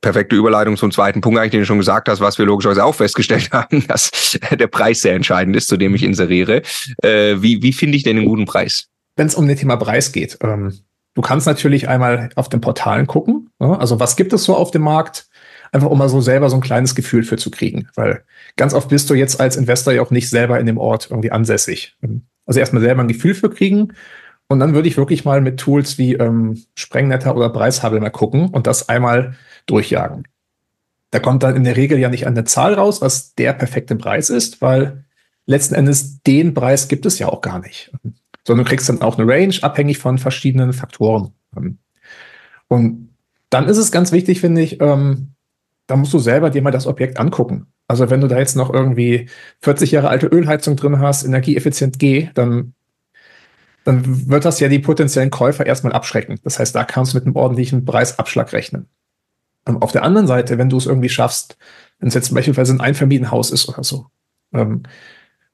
[0.00, 2.94] perfekte Überleitung zum zweiten Punkt, eigentlich, den du schon gesagt hast, was wir logischerweise auch
[2.94, 6.62] festgestellt haben, dass der Preis sehr entscheidend ist, zu dem ich inseriere.
[7.02, 8.88] Äh, wie wie finde ich denn einen guten Preis?
[9.16, 10.78] Wenn es um den Thema Preis geht, ähm,
[11.14, 13.50] du kannst natürlich einmal auf den Portalen gucken.
[13.58, 13.78] Ne?
[13.78, 15.28] Also was gibt es so auf dem Markt?
[15.72, 17.88] einfach um mal so selber so ein kleines Gefühl für zu kriegen.
[17.94, 18.24] Weil
[18.56, 21.30] ganz oft bist du jetzt als Investor ja auch nicht selber in dem Ort irgendwie
[21.30, 21.96] ansässig.
[22.46, 23.92] Also erstmal selber ein Gefühl für kriegen.
[24.48, 28.48] Und dann würde ich wirklich mal mit Tools wie ähm, Sprengnetter oder Preishabel mal gucken
[28.50, 29.34] und das einmal
[29.66, 30.26] durchjagen.
[31.10, 33.96] Da kommt dann in der Regel ja nicht an eine Zahl raus, was der perfekte
[33.96, 35.04] Preis ist, weil
[35.46, 37.90] letzten Endes den Preis gibt es ja auch gar nicht.
[38.46, 41.32] Sondern du kriegst dann auch eine Range, abhängig von verschiedenen Faktoren.
[42.68, 43.10] Und
[43.50, 45.32] dann ist es ganz wichtig, finde ich, ähm,
[45.86, 47.66] da musst du selber dir mal das Objekt angucken.
[47.88, 49.28] Also wenn du da jetzt noch irgendwie
[49.60, 52.74] 40 Jahre alte Ölheizung drin hast, energieeffizient G, dann,
[53.84, 56.40] dann wird das ja die potenziellen Käufer erstmal abschrecken.
[56.42, 58.88] Das heißt, da kannst du mit einem ordentlichen Preisabschlag rechnen.
[59.64, 61.56] Und auf der anderen Seite, wenn du es irgendwie schaffst,
[61.98, 64.06] wenn es jetzt beispielsweise ein Einfamilienhaus ist oder so,
[64.52, 64.82] ähm,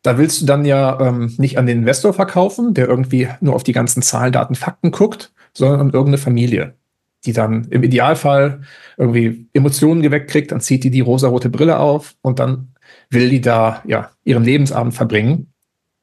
[0.02, 3.62] da willst du dann ja ähm, nicht an den Investor verkaufen, der irgendwie nur auf
[3.62, 6.74] die ganzen Zahlen, Daten, Fakten guckt, sondern an irgendeine Familie
[7.24, 8.62] die dann im Idealfall
[8.96, 12.74] irgendwie Emotionen geweckt kriegt, dann zieht die die rosarote Brille auf und dann
[13.10, 15.52] will die da ja ihren Lebensabend verbringen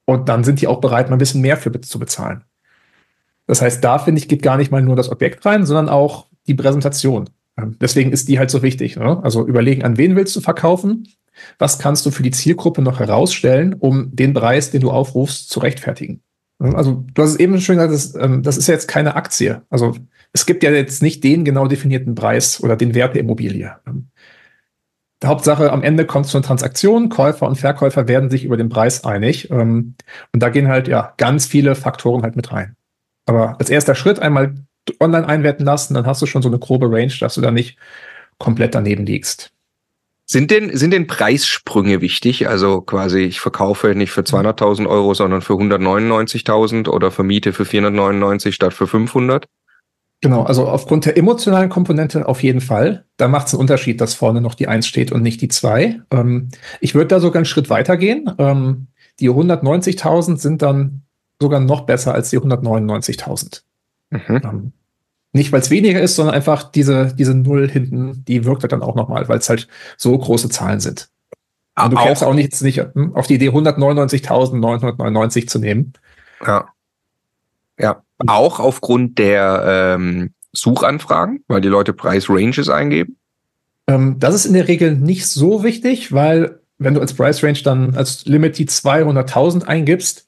[0.05, 2.43] und dann sind die auch bereit, mal ein bisschen mehr für zu bezahlen.
[3.47, 6.27] Das heißt, da finde ich, geht gar nicht mal nur das Objekt rein, sondern auch
[6.47, 7.29] die Präsentation.
[7.57, 8.95] Ähm, deswegen ist die halt so wichtig.
[8.95, 9.19] Ne?
[9.23, 11.07] Also überlegen, an wen willst du verkaufen?
[11.57, 15.59] Was kannst du für die Zielgruppe noch herausstellen, um den Preis, den du aufrufst, zu
[15.59, 16.21] rechtfertigen?
[16.59, 19.61] Also du hast es eben schon gesagt, das, ähm, das ist ja jetzt keine Aktie.
[19.69, 19.95] Also
[20.33, 23.75] es gibt ja jetzt nicht den genau definierten Preis oder den Wert der Immobilie.
[25.21, 27.09] Die Hauptsache, am Ende kommt es zu einer Transaktion.
[27.09, 29.49] Käufer und Verkäufer werden sich über den Preis einig.
[29.49, 29.95] Ähm,
[30.33, 32.75] und da gehen halt ja ganz viele Faktoren halt mit rein.
[33.25, 34.55] Aber als erster Schritt einmal
[34.99, 37.77] online einwerten lassen, dann hast du schon so eine grobe Range, dass du da nicht
[38.37, 39.51] komplett daneben liegst.
[40.31, 42.47] Sind denn, sind denn Preissprünge wichtig?
[42.47, 48.53] Also quasi, ich verkaufe nicht für 200.000 Euro, sondern für 199.000 oder vermiete für 499
[48.53, 49.47] statt für 500?
[50.21, 53.05] Genau, also aufgrund der emotionalen Komponente auf jeden Fall.
[53.17, 55.99] Da macht es einen Unterschied, dass vorne noch die 1 steht und nicht die 2.
[56.11, 56.49] Ähm,
[56.79, 58.31] ich würde da sogar einen Schritt weiter gehen.
[58.37, 58.85] Ähm,
[59.19, 61.01] die 190.000 sind dann
[61.41, 63.63] sogar noch besser als die 199.000.
[64.11, 64.41] Mhm.
[64.43, 64.73] Ähm,
[65.31, 68.81] nicht, weil es weniger ist, sondern einfach diese, diese Null hinten, die wirkt halt dann
[68.81, 69.67] auch nochmal, weil es halt
[69.97, 71.09] so große Zahlen sind.
[71.81, 75.93] Und du auch, kannst auch nicht, nicht hm, auf die Idee, 199.999 zu nehmen.
[76.45, 76.69] Ja.
[77.79, 83.17] Ja, auch aufgrund der, ähm, Suchanfragen, weil die Leute Preis-Ranges eingeben?
[83.87, 87.59] Ähm, das ist in der Regel nicht so wichtig, weil wenn du als Price Range
[87.63, 90.27] dann als Limit die 200.000 eingibst,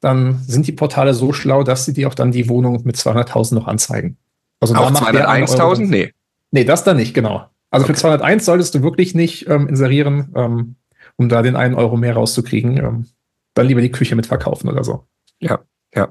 [0.00, 3.54] dann sind die Portale so schlau, dass sie dir auch dann die Wohnung mit 200.000
[3.54, 4.16] noch anzeigen.
[4.60, 5.86] Also auch 201.000?
[5.86, 6.12] Nee.
[6.50, 7.46] Nee, das dann nicht, genau.
[7.70, 7.94] Also okay.
[7.94, 10.76] für 201 solltest du wirklich nicht ähm, inserieren, ähm,
[11.16, 12.76] um da den einen Euro mehr rauszukriegen.
[12.76, 13.06] Ähm,
[13.54, 15.04] dann lieber die Küche mitverkaufen oder so.
[15.40, 15.60] Ja,
[15.94, 16.08] ja,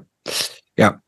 [0.76, 1.00] ja.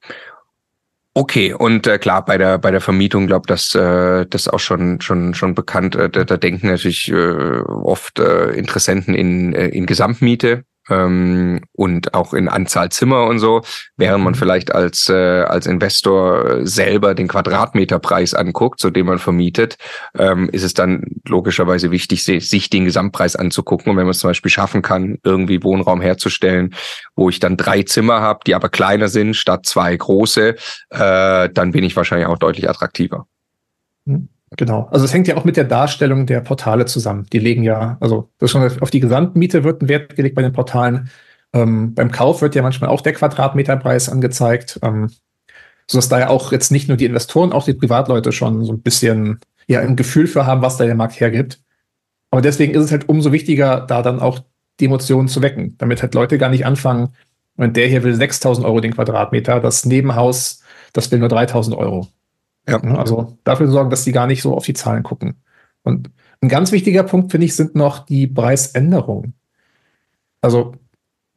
[1.15, 5.01] Okay, und äh, klar, bei der bei der Vermietung, glaube das äh, das auch schon
[5.03, 5.95] schon schon bekannt.
[5.95, 12.15] Äh, da, da denken natürlich äh, oft äh, Interessenten in äh, in Gesamtmiete ähm, und
[12.15, 13.63] auch in Anzahl Zimmer und so,
[13.97, 14.39] während man mhm.
[14.39, 19.77] vielleicht als, äh, als Investor selber den Quadratmeterpreis anguckt, zu dem man vermietet,
[20.19, 23.91] ähm, ist es dann logischerweise wichtig, sich den Gesamtpreis anzugucken.
[23.91, 26.75] Und wenn man es zum Beispiel schaffen kann, irgendwie Wohnraum herzustellen,
[27.17, 30.57] wo ich dann drei Zimmer habe, die aber kleiner sind statt zwei große,
[30.91, 33.27] äh, dann bin ich wahrscheinlich auch deutlich attraktiver.
[34.05, 34.29] Mhm.
[34.57, 34.89] Genau.
[34.91, 37.27] Also es hängt ja auch mit der Darstellung der Portale zusammen.
[37.33, 40.53] Die legen ja, also das schon auf die Gesamtmiete wird ein Wert gelegt bei den
[40.53, 41.11] Portalen.
[41.53, 45.11] Ähm, beim Kauf wird ja manchmal auch der Quadratmeterpreis angezeigt, ähm,
[45.87, 48.83] sodass da ja auch jetzt nicht nur die Investoren, auch die Privatleute schon so ein
[48.83, 51.61] bisschen ja ein Gefühl für haben, was da der Markt hergibt.
[52.31, 54.41] Aber deswegen ist es halt umso wichtiger, da dann auch
[54.81, 57.11] die Emotionen zu wecken, damit halt Leute gar nicht anfangen,
[57.57, 62.09] wenn der hier will 6000 Euro den Quadratmeter, das Nebenhaus, das will nur 3000 Euro.
[62.69, 62.79] Ja.
[62.79, 65.35] Ne, also dafür sorgen, dass die gar nicht so auf die Zahlen gucken.
[65.83, 66.11] Und
[66.41, 69.35] ein ganz wichtiger Punkt, finde ich, sind noch die Preisänderungen.
[70.41, 70.75] Also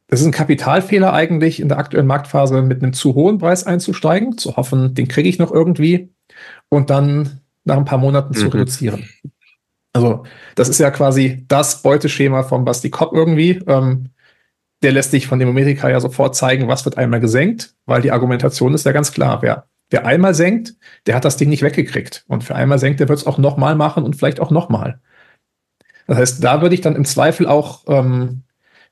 [0.08, 4.38] das ist ein Kapitalfehler eigentlich in der aktuellen Marktphase mit einem zu hohen Preis einzusteigen,
[4.38, 6.10] zu hoffen, den kriege ich noch irgendwie
[6.68, 8.38] und dann nach ein paar Monaten mhm.
[8.38, 9.08] zu reduzieren.
[9.92, 10.24] Also
[10.54, 13.62] das ist ja quasi das Beuteschema von Basti Kopp irgendwie.
[13.66, 14.10] Ähm,
[14.82, 18.12] der lässt sich von dem Demometrica ja sofort zeigen, was wird einmal gesenkt, weil die
[18.12, 19.40] Argumentation ist ja ganz klar.
[19.40, 20.74] Wer Wer einmal senkt,
[21.06, 22.24] der hat das Ding nicht weggekriegt.
[22.28, 25.00] Und für einmal senkt, der wird es auch nochmal machen und vielleicht auch nochmal.
[26.06, 28.42] Das heißt, da würde ich dann im Zweifel auch ähm,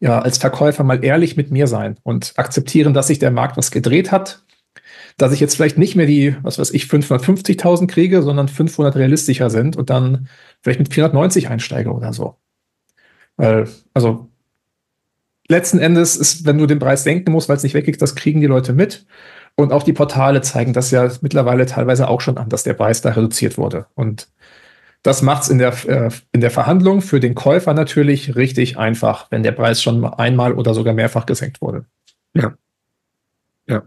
[0.01, 3.71] ja, als Verkäufer mal ehrlich mit mir sein und akzeptieren, dass sich der Markt was
[3.71, 4.45] gedreht hat,
[5.17, 9.51] dass ich jetzt vielleicht nicht mehr die, was weiß ich, 550.000 kriege, sondern 500 realistischer
[9.51, 10.29] sind und dann
[10.63, 12.37] vielleicht mit 490 einsteige oder so.
[13.37, 14.29] Weil, also
[15.49, 18.41] letzten Endes ist, wenn du den Preis senken musst, weil es nicht weggeht, das kriegen
[18.41, 19.07] die Leute mit.
[19.57, 23.03] Und auch die Portale zeigen das ja mittlerweile teilweise auch schon an, dass der Preis
[23.03, 23.87] da reduziert wurde.
[23.95, 24.29] Und
[25.03, 29.31] das macht es in, der, äh, in der Verhandlung für den Käufer natürlich richtig einfach,
[29.31, 31.85] wenn der Preis schon einmal oder sogar mehrfach gesenkt wurde.
[32.33, 32.55] Ja.
[33.67, 33.83] Ja.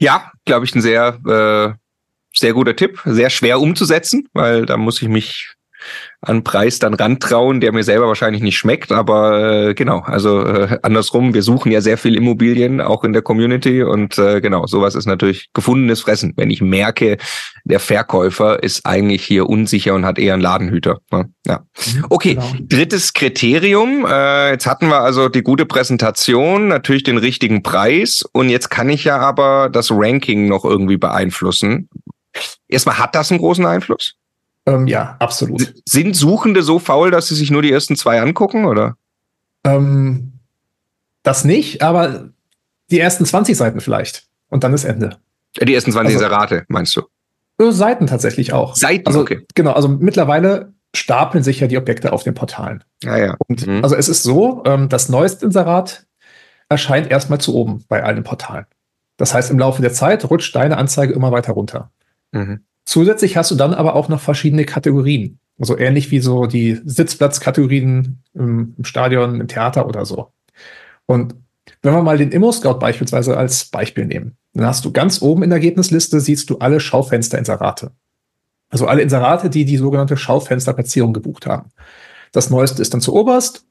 [0.00, 1.76] Ja, glaube ich, ein sehr, äh,
[2.34, 3.00] sehr guter Tipp.
[3.04, 5.54] Sehr schwer umzusetzen, weil da muss ich mich
[6.20, 8.90] an Preis dann rantrauen, der mir selber wahrscheinlich nicht schmeckt.
[8.90, 13.22] Aber äh, genau, also äh, andersrum, wir suchen ja sehr viel Immobilien, auch in der
[13.22, 13.82] Community.
[13.82, 16.32] Und äh, genau, sowas ist natürlich gefundenes Fressen.
[16.36, 17.18] Wenn ich merke,
[17.64, 20.98] der Verkäufer ist eigentlich hier unsicher und hat eher einen Ladenhüter.
[21.12, 21.30] Ne?
[21.46, 21.60] Ja.
[21.94, 22.52] Mhm, okay, genau.
[22.60, 24.04] drittes Kriterium.
[24.04, 28.24] Äh, jetzt hatten wir also die gute Präsentation, natürlich den richtigen Preis.
[28.32, 31.88] Und jetzt kann ich ja aber das Ranking noch irgendwie beeinflussen.
[32.68, 34.14] Erstmal hat das einen großen Einfluss?
[34.68, 35.74] Ähm, ja, absolut.
[35.86, 38.96] Sind Suchende so faul, dass sie sich nur die ersten zwei angucken, oder?
[39.64, 40.34] Ähm,
[41.22, 42.28] das nicht, aber
[42.90, 44.26] die ersten 20 Seiten vielleicht.
[44.48, 45.16] Und dann ist Ende.
[45.60, 47.02] Die ersten 20 also, Rate, meinst du?
[47.58, 48.76] Äh, Seiten tatsächlich auch.
[48.76, 49.46] Seiten, also, okay.
[49.54, 52.84] Genau, also mittlerweile stapeln sich ja die Objekte auf den Portalen.
[53.02, 53.36] Ja, ja.
[53.46, 53.82] Und mhm.
[53.82, 56.06] also es ist so, ähm, das neueste Inserat
[56.68, 58.66] erscheint erstmal zu oben bei allen Portalen.
[59.16, 61.90] Das heißt, im Laufe der Zeit rutscht deine Anzeige immer weiter runter.
[62.32, 62.64] Mhm.
[62.88, 65.38] Zusätzlich hast du dann aber auch noch verschiedene Kategorien.
[65.58, 70.32] Also ähnlich wie so die Sitzplatzkategorien im, Stadion, im Theater oder so.
[71.04, 71.34] Und
[71.82, 75.50] wenn wir mal den Immo-Scout beispielsweise als Beispiel nehmen, dann hast du ganz oben in
[75.50, 77.92] der Ergebnisliste siehst du alle Schaufensterinserate.
[78.70, 81.70] Also alle Inserate, die die sogenannte Schaufensterplatzierung gebucht haben.
[82.32, 83.66] Das neueste ist dann zu oberst,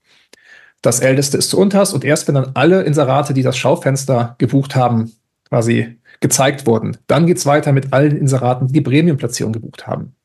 [0.83, 4.75] das älteste ist zu unterst und erst wenn dann alle Inserate, die das Schaufenster gebucht
[4.75, 5.11] haben,
[5.49, 6.97] quasi gezeigt wurden.
[7.07, 10.15] Dann geht es weiter mit allen Inseraten, die die Premium-Platzierung gebucht haben.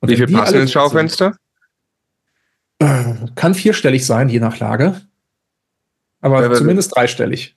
[0.00, 1.36] Und Wie viel passen ins Schaufenster?
[2.78, 5.00] Äh, kann vierstellig sein, je nach Lage.
[6.20, 7.56] Aber ja, zumindest dreistellig.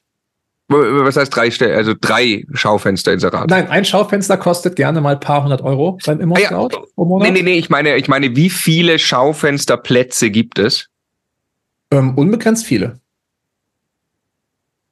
[0.69, 1.75] Was heißt drei Stellen?
[1.75, 3.47] Also drei Schaufenster-Inserate?
[3.47, 7.17] Nein, ein Schaufenster kostet gerne mal ein paar hundert Euro beim Immo Scout ah, ja.
[7.19, 10.89] Nee, nee, nee, ich meine, ich meine, wie viele Schaufensterplätze gibt es?
[11.91, 12.99] Ähm, unbegrenzt viele.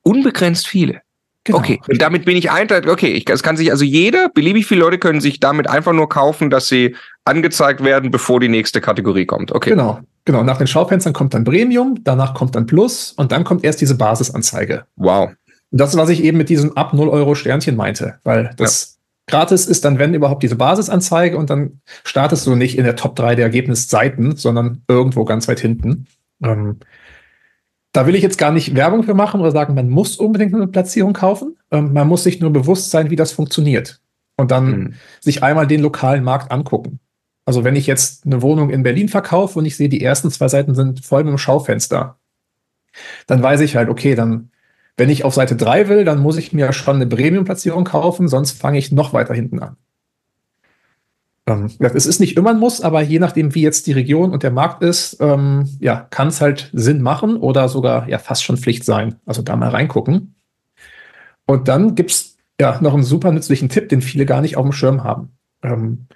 [0.04, 1.01] Unbegrenzt viele?
[1.44, 1.58] Genau.
[1.58, 4.82] Okay, und damit bin ich ein, okay, ich, das kann sich also jeder, beliebig viele
[4.82, 9.26] Leute können sich damit einfach nur kaufen, dass sie angezeigt werden, bevor die nächste Kategorie
[9.26, 9.52] kommt.
[9.52, 9.72] Okay.
[9.72, 10.44] Genau, genau.
[10.44, 13.96] Nach den Schaufenstern kommt dann Premium, danach kommt dann Plus und dann kommt erst diese
[13.96, 14.86] Basisanzeige.
[14.98, 15.32] Wow.
[15.72, 18.98] Und das, was ich eben mit diesem ab 0 Euro Sternchen meinte, weil das
[19.30, 19.38] ja.
[19.38, 23.16] Gratis ist dann, wenn überhaupt, diese Basisanzeige und dann startest du nicht in der Top
[23.16, 26.06] 3 der Ergebnisseiten, sondern irgendwo ganz weit hinten.
[26.44, 26.80] Ähm,
[27.92, 30.68] da will ich jetzt gar nicht Werbung für machen oder sagen, man muss unbedingt eine
[30.68, 31.58] Platzierung kaufen.
[31.72, 34.02] Ähm, man muss sich nur bewusst sein, wie das funktioniert.
[34.38, 34.94] Und dann mhm.
[35.20, 37.00] sich einmal den lokalen Markt angucken.
[37.46, 40.48] Also wenn ich jetzt eine Wohnung in Berlin verkaufe und ich sehe, die ersten zwei
[40.48, 42.18] Seiten sind voll mit dem Schaufenster,
[43.28, 44.52] dann weiß ich halt, okay, dann,
[44.98, 48.52] wenn ich auf Seite 3 will, dann muss ich mir schon eine Premium-Platzierung kaufen, sonst
[48.52, 49.78] fange ich noch weiter hinten an.
[51.52, 54.44] Ähm, es ist nicht immer ein Muss, aber je nachdem, wie jetzt die Region und
[54.44, 58.58] der Markt ist, ähm, ja, kann es halt Sinn machen oder sogar ja fast schon
[58.58, 59.16] Pflicht sein.
[59.26, 60.36] Also da mal reingucken.
[61.46, 64.64] Und dann gibt es ja noch einen super nützlichen Tipp, den viele gar nicht auf
[64.64, 65.30] dem Schirm haben.
[65.64, 66.08] Ähm,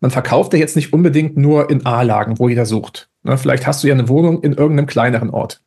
[0.00, 3.10] man verkauft ja jetzt nicht unbedingt nur in A-Lagen, wo jeder sucht.
[3.22, 5.62] Ne, vielleicht hast du ja eine Wohnung in irgendeinem kleineren Ort.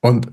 [0.00, 0.28] Und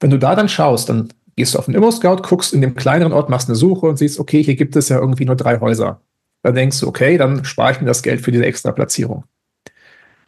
[0.00, 3.12] wenn du da dann schaust, dann gehst du auf den Immo-Scout, guckst in dem kleineren
[3.12, 6.00] Ort, machst eine Suche und siehst, okay, hier gibt es ja irgendwie nur drei Häuser.
[6.42, 9.24] Dann denkst du, okay, dann spare ich mir das Geld für diese extra Platzierung.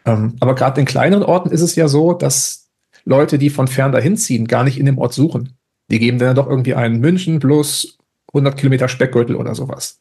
[0.04, 2.68] Ähm, aber gerade in kleineren Orten ist es ja so, dass
[3.04, 5.56] Leute, die von fern dahin ziehen, gar nicht in dem Ort suchen.
[5.90, 7.98] Die geben dann doch irgendwie einen München plus
[8.28, 10.00] 100 Kilometer Speckgürtel oder sowas.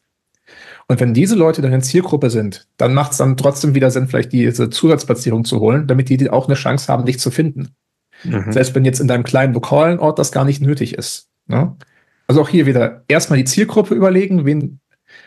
[0.88, 4.08] Und wenn diese Leute dann in Zielgruppe sind, dann macht es dann trotzdem wieder Sinn,
[4.08, 7.68] vielleicht diese Zusatzplatzierung zu holen, damit die auch eine Chance haben, dich zu finden.
[8.24, 8.52] Mhm.
[8.52, 11.28] Selbst wenn jetzt in deinem kleinen lokalen Ort das gar nicht nötig ist.
[11.46, 11.76] Ne?
[12.26, 14.80] Also auch hier wieder erstmal die Zielgruppe überlegen, wen,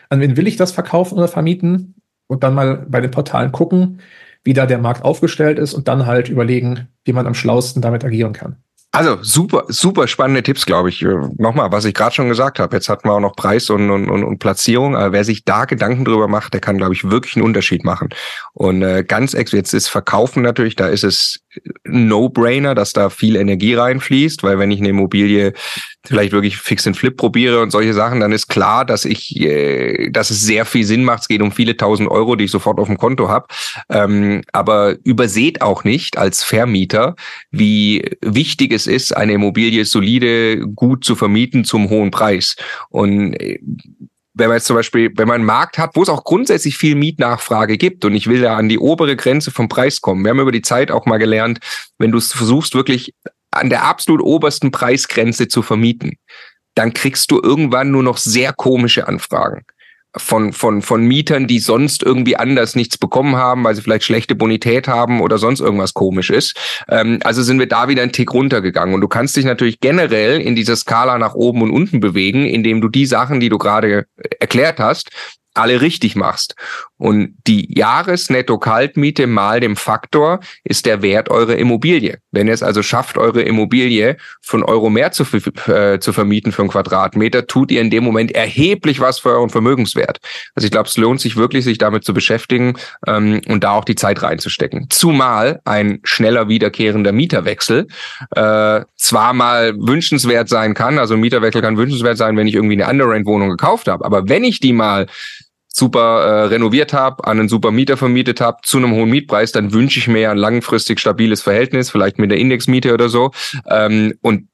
[0.08, 1.94] an wen will ich das verkaufen oder vermieten
[2.26, 4.00] und dann mal bei den Portalen gucken,
[4.44, 8.04] wie da der Markt aufgestellt ist und dann halt überlegen, wie man am schlausten damit
[8.04, 8.56] agieren kann.
[8.92, 11.04] Also super, super spannende Tipps, glaube ich.
[11.36, 12.74] Nochmal, was ich gerade schon gesagt habe.
[12.74, 14.96] Jetzt hatten wir auch noch Preis und, und, und Platzierung.
[14.96, 18.08] Aber wer sich da Gedanken drüber macht, der kann, glaube ich, wirklich einen Unterschied machen.
[18.54, 21.40] Und äh, ganz ex, jetzt ist Verkaufen natürlich, da ist es
[21.84, 25.52] No-Brainer, dass da viel Energie reinfließt, weil wenn ich eine Immobilie
[26.06, 30.10] vielleicht wirklich fix and flip probiere und solche Sachen, dann ist klar, dass ich, äh,
[30.10, 31.22] dass es sehr viel Sinn macht.
[31.22, 33.46] Es geht um viele tausend Euro, die ich sofort auf dem Konto habe.
[33.88, 37.16] Ähm, aber überseht auch nicht als Vermieter,
[37.50, 42.56] wie wichtig es ist, eine Immobilie solide, gut zu vermieten zum hohen Preis.
[42.90, 43.58] Und äh,
[44.36, 46.94] wenn man jetzt zum Beispiel, wenn man einen Markt hat, wo es auch grundsätzlich viel
[46.94, 50.24] Mietnachfrage gibt und ich will da an die obere Grenze vom Preis kommen.
[50.24, 51.58] Wir haben über die Zeit auch mal gelernt,
[51.98, 53.14] wenn du es versuchst, wirklich
[53.50, 56.18] an der absolut obersten Preisgrenze zu vermieten,
[56.74, 59.64] dann kriegst du irgendwann nur noch sehr komische Anfragen
[60.16, 64.34] von, von, von Mietern, die sonst irgendwie anders nichts bekommen haben, weil sie vielleicht schlechte
[64.34, 66.56] Bonität haben oder sonst irgendwas komisch ist.
[66.88, 68.94] Ähm, also sind wir da wieder einen Tick runtergegangen.
[68.94, 72.80] Und du kannst dich natürlich generell in dieser Skala nach oben und unten bewegen, indem
[72.80, 74.06] du die Sachen, die du gerade
[74.40, 75.10] erklärt hast,
[75.54, 76.54] alle richtig machst.
[76.98, 82.18] Und die Jahresnetto-Kaltmiete mal dem Faktor ist der Wert eurer Immobilie.
[82.30, 85.24] Wenn ihr es also schafft, eure Immobilie von Euro mehr zu,
[85.70, 89.50] äh, zu vermieten für einen Quadratmeter, tut ihr in dem Moment erheblich was für euren
[89.50, 90.20] Vermögenswert.
[90.54, 92.74] Also ich glaube, es lohnt sich wirklich, sich damit zu beschäftigen
[93.06, 94.86] ähm, und da auch die Zeit reinzustecken.
[94.88, 97.88] Zumal ein schneller wiederkehrender Mieterwechsel
[98.34, 102.82] äh, zwar mal wünschenswert sein kann, also ein Mieterwechsel kann wünschenswert sein, wenn ich irgendwie
[102.82, 105.06] eine Underrent-Wohnung gekauft habe, aber wenn ich die mal
[105.76, 109.72] super äh, renoviert habe, an einen super Mieter vermietet habe, zu einem hohen Mietpreis, dann
[109.72, 113.30] wünsche ich mir ja ein langfristig stabiles Verhältnis, vielleicht mit der Indexmiete oder so.
[113.68, 114.48] Ähm, und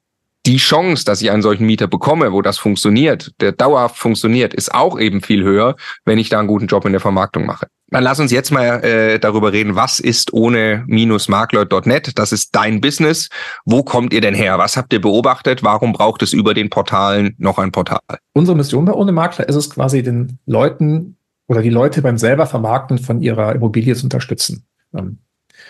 [0.44, 4.74] die Chance, dass ich einen solchen Mieter bekomme, wo das funktioniert, der dauerhaft funktioniert, ist
[4.74, 7.68] auch eben viel höher, wenn ich da einen guten Job in der Vermarktung mache.
[7.92, 12.18] Dann lass uns jetzt mal äh, darüber reden, was ist ohne minusmakler.net?
[12.18, 13.28] Das ist dein Business.
[13.66, 14.56] Wo kommt ihr denn her?
[14.56, 15.62] Was habt ihr beobachtet?
[15.62, 18.00] Warum braucht es über den Portalen noch ein Portal?
[18.32, 21.18] Unsere Mission bei Ohne Makler ist es quasi den Leuten
[21.48, 24.64] oder die Leute beim selber Vermarkten von ihrer Immobilie zu unterstützen.
[24.94, 25.18] Ähm,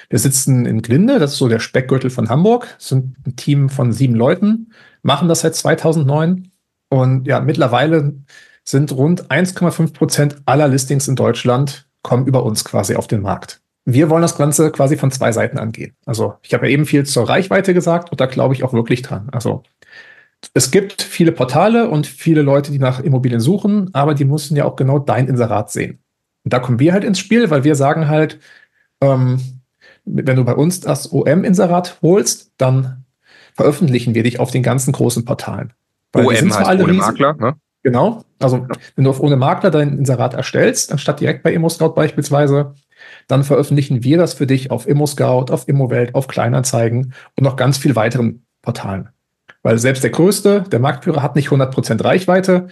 [0.09, 3.93] wir sitzen in Glinde, das ist so der Speckgürtel von Hamburg, sind ein Team von
[3.93, 6.53] sieben Leuten, machen das seit 2009
[6.89, 8.15] und ja, mittlerweile
[8.65, 13.61] sind rund 1,5 Prozent aller Listings in Deutschland kommen über uns quasi auf den Markt.
[13.85, 15.95] Wir wollen das Ganze quasi von zwei Seiten angehen.
[16.07, 19.03] Also ich habe ja eben viel zur Reichweite gesagt und da glaube ich auch wirklich
[19.03, 19.29] dran.
[19.33, 19.63] Also
[20.55, 24.65] es gibt viele Portale und viele Leute, die nach Immobilien suchen, aber die müssen ja
[24.65, 25.99] auch genau dein Inserat sehen.
[26.45, 28.41] Und da kommen wir halt ins Spiel, weil wir sagen halt,
[29.01, 29.41] ähm,
[30.05, 33.05] wenn du bei uns das OM-Inserat holst, dann
[33.55, 35.73] veröffentlichen wir dich auf den ganzen großen Portalen.
[36.13, 37.55] Weil OM heißt ohne riesig, Makler, ne?
[37.83, 38.23] Genau.
[38.39, 42.75] Also, wenn du auf ohne Makler dein Inserat erstellst, anstatt direkt bei ImmoScout beispielsweise,
[43.27, 47.79] dann veröffentlichen wir das für dich auf ImmoScout, auf ImmoWelt, auf Kleinanzeigen und noch ganz
[47.79, 49.09] viel weiteren Portalen.
[49.63, 52.69] Weil selbst der größte, der Marktführer, hat nicht 100% Reichweite,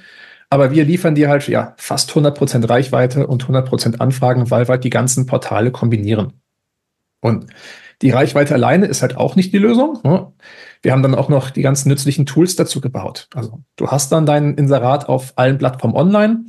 [0.48, 4.84] aber wir liefern dir halt ja fast 100% Reichweite und 100% Anfragen, weil wir halt
[4.84, 6.34] die ganzen Portale kombinieren.
[7.20, 7.46] Und
[8.02, 9.98] Die Reichweite alleine ist halt auch nicht die Lösung.
[10.04, 10.32] Ne?
[10.82, 13.28] Wir haben dann auch noch die ganzen nützlichen Tools dazu gebaut.
[13.34, 16.44] Also du hast dann dein Inserat auf allen Plattformen online,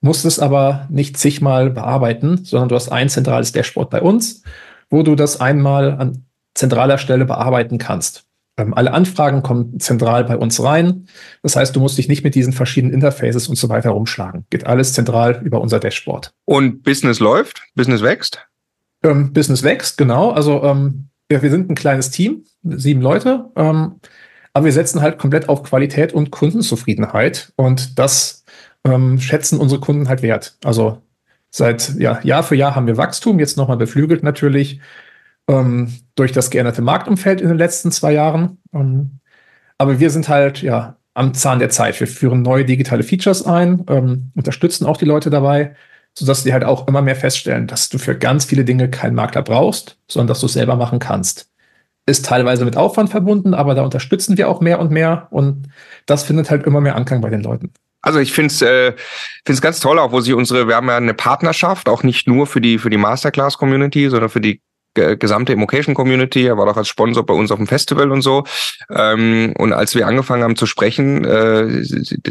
[0.00, 4.42] musst es aber nicht zigmal bearbeiten, sondern du hast ein zentrales Dashboard bei uns,
[4.90, 6.24] wo du das einmal an
[6.54, 8.24] zentraler Stelle bearbeiten kannst.
[8.56, 11.08] Ähm, alle Anfragen kommen zentral bei uns rein.
[11.42, 14.46] Das heißt, du musst dich nicht mit diesen verschiedenen Interfaces und so weiter rumschlagen.
[14.50, 16.32] Geht alles zentral über unser Dashboard.
[16.44, 17.62] Und Business läuft?
[17.74, 18.46] Business wächst?
[19.02, 20.30] Ähm, Business wächst, genau.
[20.30, 23.96] Also ähm, ja, wir sind ein kleines Team, sieben Leute, ähm,
[24.52, 28.44] aber wir setzen halt komplett auf Qualität und Kundenzufriedenheit und das
[28.84, 30.56] ähm, schätzen unsere Kunden halt wert.
[30.62, 31.02] Also
[31.50, 34.80] seit ja, Jahr für Jahr haben wir Wachstum, jetzt nochmal beflügelt natürlich
[35.48, 38.58] ähm, durch das geänderte Marktumfeld in den letzten zwei Jahren.
[38.72, 39.18] Ähm,
[39.76, 41.98] aber wir sind halt ja am Zahn der Zeit.
[41.98, 45.74] Wir führen neue digitale Features ein, ähm, unterstützen auch die Leute dabei
[46.14, 49.42] sodass die halt auch immer mehr feststellen, dass du für ganz viele Dinge keinen Makler
[49.42, 51.50] brauchst, sondern dass du es selber machen kannst.
[52.06, 55.68] Ist teilweise mit Aufwand verbunden, aber da unterstützen wir auch mehr und mehr und
[56.06, 57.72] das findet halt immer mehr Anklang bei den Leuten.
[58.02, 58.92] Also ich finde es äh,
[59.46, 62.46] find's ganz toll, auch wo sich unsere, wir haben ja eine Partnerschaft, auch nicht nur
[62.46, 64.60] für die für die Masterclass-Community, sondern für die
[64.94, 66.46] gesamte Immocation Community.
[66.46, 68.44] Er war doch als Sponsor bei uns auf dem Festival und so.
[68.90, 71.82] Ähm, und als wir angefangen haben zu sprechen, äh,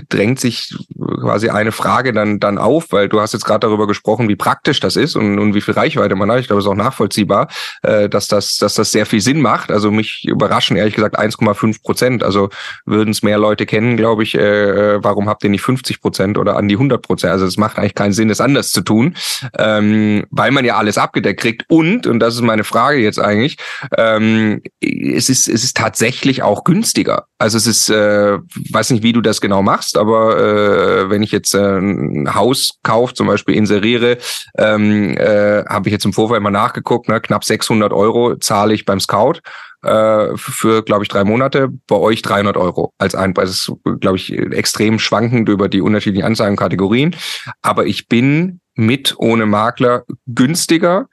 [0.09, 0.76] drängt sich
[1.22, 4.80] quasi eine Frage dann dann auf, weil du hast jetzt gerade darüber gesprochen, wie praktisch
[4.80, 6.39] das ist und, und wie viel Reichweite man hat.
[6.39, 7.47] Ich glaube, es ist auch nachvollziehbar,
[7.82, 9.72] äh, dass das dass das sehr viel Sinn macht.
[9.72, 12.24] Also mich überraschen ehrlich gesagt 1,5 Prozent.
[12.24, 12.49] Also
[12.86, 14.36] würden es mehr Leute kennen, glaube ich.
[14.36, 17.32] Äh, warum habt ihr nicht 50 Prozent oder an die 100 Prozent?
[17.34, 19.16] Also es macht eigentlich keinen Sinn, es anders zu tun,
[19.57, 23.20] ähm, weil man ja alles abgedeckt kriegt und und das ist mein meine Frage jetzt
[23.20, 23.58] eigentlich.
[23.97, 27.26] Ähm, es ist es ist tatsächlich auch günstiger.
[27.39, 28.38] Also es ist, äh,
[28.72, 32.76] weiß nicht, wie du das genau machst, aber äh, wenn ich jetzt äh, ein Haus
[32.84, 34.20] kaufe, zum Beispiel inseriere,
[34.58, 38.86] ähm, äh, habe ich jetzt im Vorfeld mal nachgeguckt, ne, knapp 600 Euro zahle ich
[38.86, 39.39] beim Scout
[39.82, 41.70] äh, für, glaube ich, drei Monate.
[41.88, 43.49] Bei euch 300 Euro als Einpreis.
[43.49, 47.16] Das ist, glaube ich, extrem schwankend über die unterschiedlichen Anzeigenkategorien.
[47.64, 51.08] Aber ich bin mit ohne Makler günstiger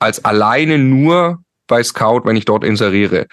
[0.00, 3.26] als alleine nur bei Scout, wenn ich dort inseriere.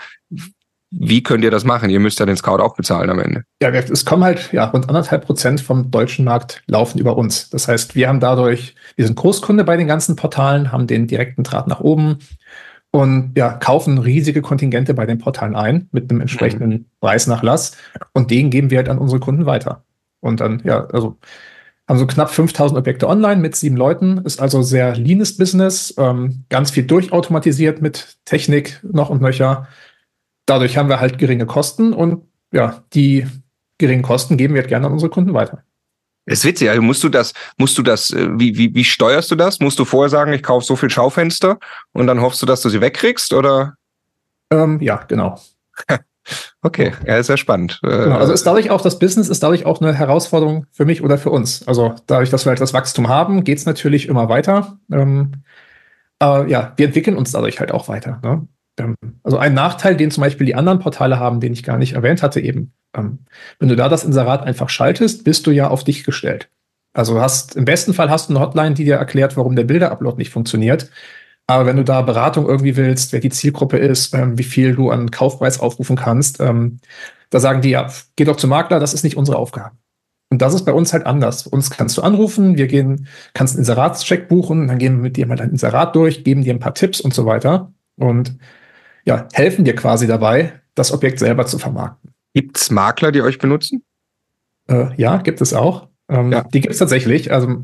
[0.91, 1.89] Wie könnt ihr das machen?
[1.89, 3.43] Ihr müsst ja den Scout auch bezahlen am Ende.
[3.61, 7.49] Ja, es kommen halt ja, rund anderthalb Prozent vom deutschen Markt laufen über uns.
[7.49, 11.43] Das heißt, wir haben dadurch, wir sind Großkunde bei den ganzen Portalen, haben den direkten
[11.43, 12.20] Draht nach oben
[12.91, 16.86] und ja, kaufen riesige Kontingente bei den Portalen ein mit einem entsprechenden mhm.
[17.01, 17.76] Preisnachlass
[18.13, 19.84] und den geben wir halt an unsere Kunden weiter.
[20.22, 21.18] Und dann, ja, also
[21.88, 26.43] haben so knapp 5000 Objekte online mit sieben Leuten, ist also sehr leanes Business, ähm,
[26.49, 29.67] ganz viel durchautomatisiert mit Technik noch und nöcher.
[30.45, 33.25] Dadurch haben wir halt geringe Kosten und ja, die
[33.77, 35.63] geringen Kosten geben wir halt gerne an unsere Kunden weiter.
[36.25, 39.35] ist witzig, also musst du das, musst du das, äh, wie, wie, wie steuerst du
[39.35, 39.59] das?
[39.59, 41.57] Musst du vorher sagen, ich kaufe so viel Schaufenster
[41.93, 43.75] und dann hoffst du, dass du sie wegkriegst oder?
[44.51, 45.39] Ähm, ja, genau.
[46.61, 47.80] Okay, ja, ist ja spannend.
[47.84, 51.03] Äh, genau, also ist dadurch auch, das Business ist dadurch auch eine Herausforderung für mich
[51.03, 51.67] oder für uns.
[51.67, 54.78] Also dadurch, dass wir halt das Wachstum haben, geht es natürlich immer weiter.
[54.91, 55.43] Ähm,
[56.19, 58.19] aber ja, wir entwickeln uns dadurch halt auch weiter.
[58.23, 58.47] Ne?
[58.80, 61.93] Ähm, also ein Nachteil, den zum Beispiel die anderen Portale haben, den ich gar nicht
[61.93, 63.19] erwähnt hatte, eben, ähm,
[63.59, 66.49] wenn du da das Inserat einfach schaltest, bist du ja auf dich gestellt.
[66.93, 70.17] Also hast im besten Fall hast du eine Hotline, die dir erklärt, warum der Bilderupload
[70.17, 70.89] nicht funktioniert.
[71.47, 74.91] Aber wenn du da Beratung irgendwie willst, wer die Zielgruppe ist, ähm, wie viel du
[74.91, 76.79] an Kaufpreis aufrufen kannst, ähm,
[77.29, 79.75] da sagen die, ja, geh doch zum Makler, das ist nicht unsere Aufgabe.
[80.29, 81.47] Und das ist bei uns halt anders.
[81.47, 85.25] Uns kannst du anrufen, wir gehen, kannst einen Inseratscheck buchen, dann gehen wir mit dir
[85.25, 88.37] mal dein Inserat durch, geben dir ein paar Tipps und so weiter und
[89.05, 92.11] ja, helfen dir quasi dabei, das Objekt selber zu vermarkten.
[92.33, 93.83] Gibt's Makler, die euch benutzen?
[94.67, 95.87] Äh, ja, gibt es auch.
[96.09, 96.43] Ähm, ja.
[96.43, 97.31] Die gibt es tatsächlich.
[97.31, 97.61] Also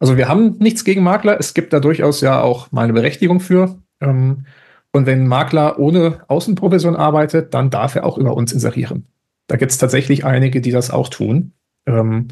[0.00, 1.38] also wir haben nichts gegen Makler.
[1.38, 3.78] Es gibt da durchaus ja auch mal eine Berechtigung für.
[4.00, 4.46] Ähm,
[4.92, 9.06] und wenn ein Makler ohne Außenprovision arbeitet, dann darf er auch über uns inserieren.
[9.46, 11.52] Da gibt es tatsächlich einige, die das auch tun,
[11.86, 12.28] ähm,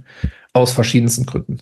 [0.55, 1.59] aus verschiedensten Gründen.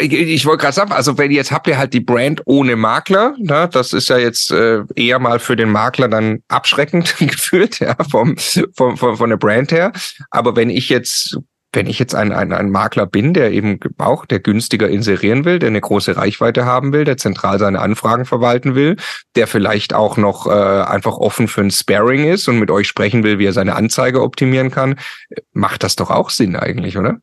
[0.00, 3.36] Ich, ich wollte gerade sagen, also wenn jetzt habt ihr halt die Brand ohne Makler,
[3.38, 7.94] ne, das ist ja jetzt äh, eher mal für den Makler dann abschreckend gefühlt, ja,
[8.10, 8.36] vom,
[8.74, 9.92] vom, vom, von der Brand her.
[10.30, 11.38] Aber wenn ich jetzt
[11.74, 15.58] wenn ich jetzt ein, ein, ein Makler bin, der eben auch, der günstiger inserieren will,
[15.58, 18.96] der eine große Reichweite haben will, der zentral seine Anfragen verwalten will,
[19.36, 23.22] der vielleicht auch noch äh, einfach offen für ein Sparing ist und mit euch sprechen
[23.24, 24.96] will, wie er seine Anzeige optimieren kann,
[25.52, 27.18] macht das doch auch Sinn eigentlich, oder?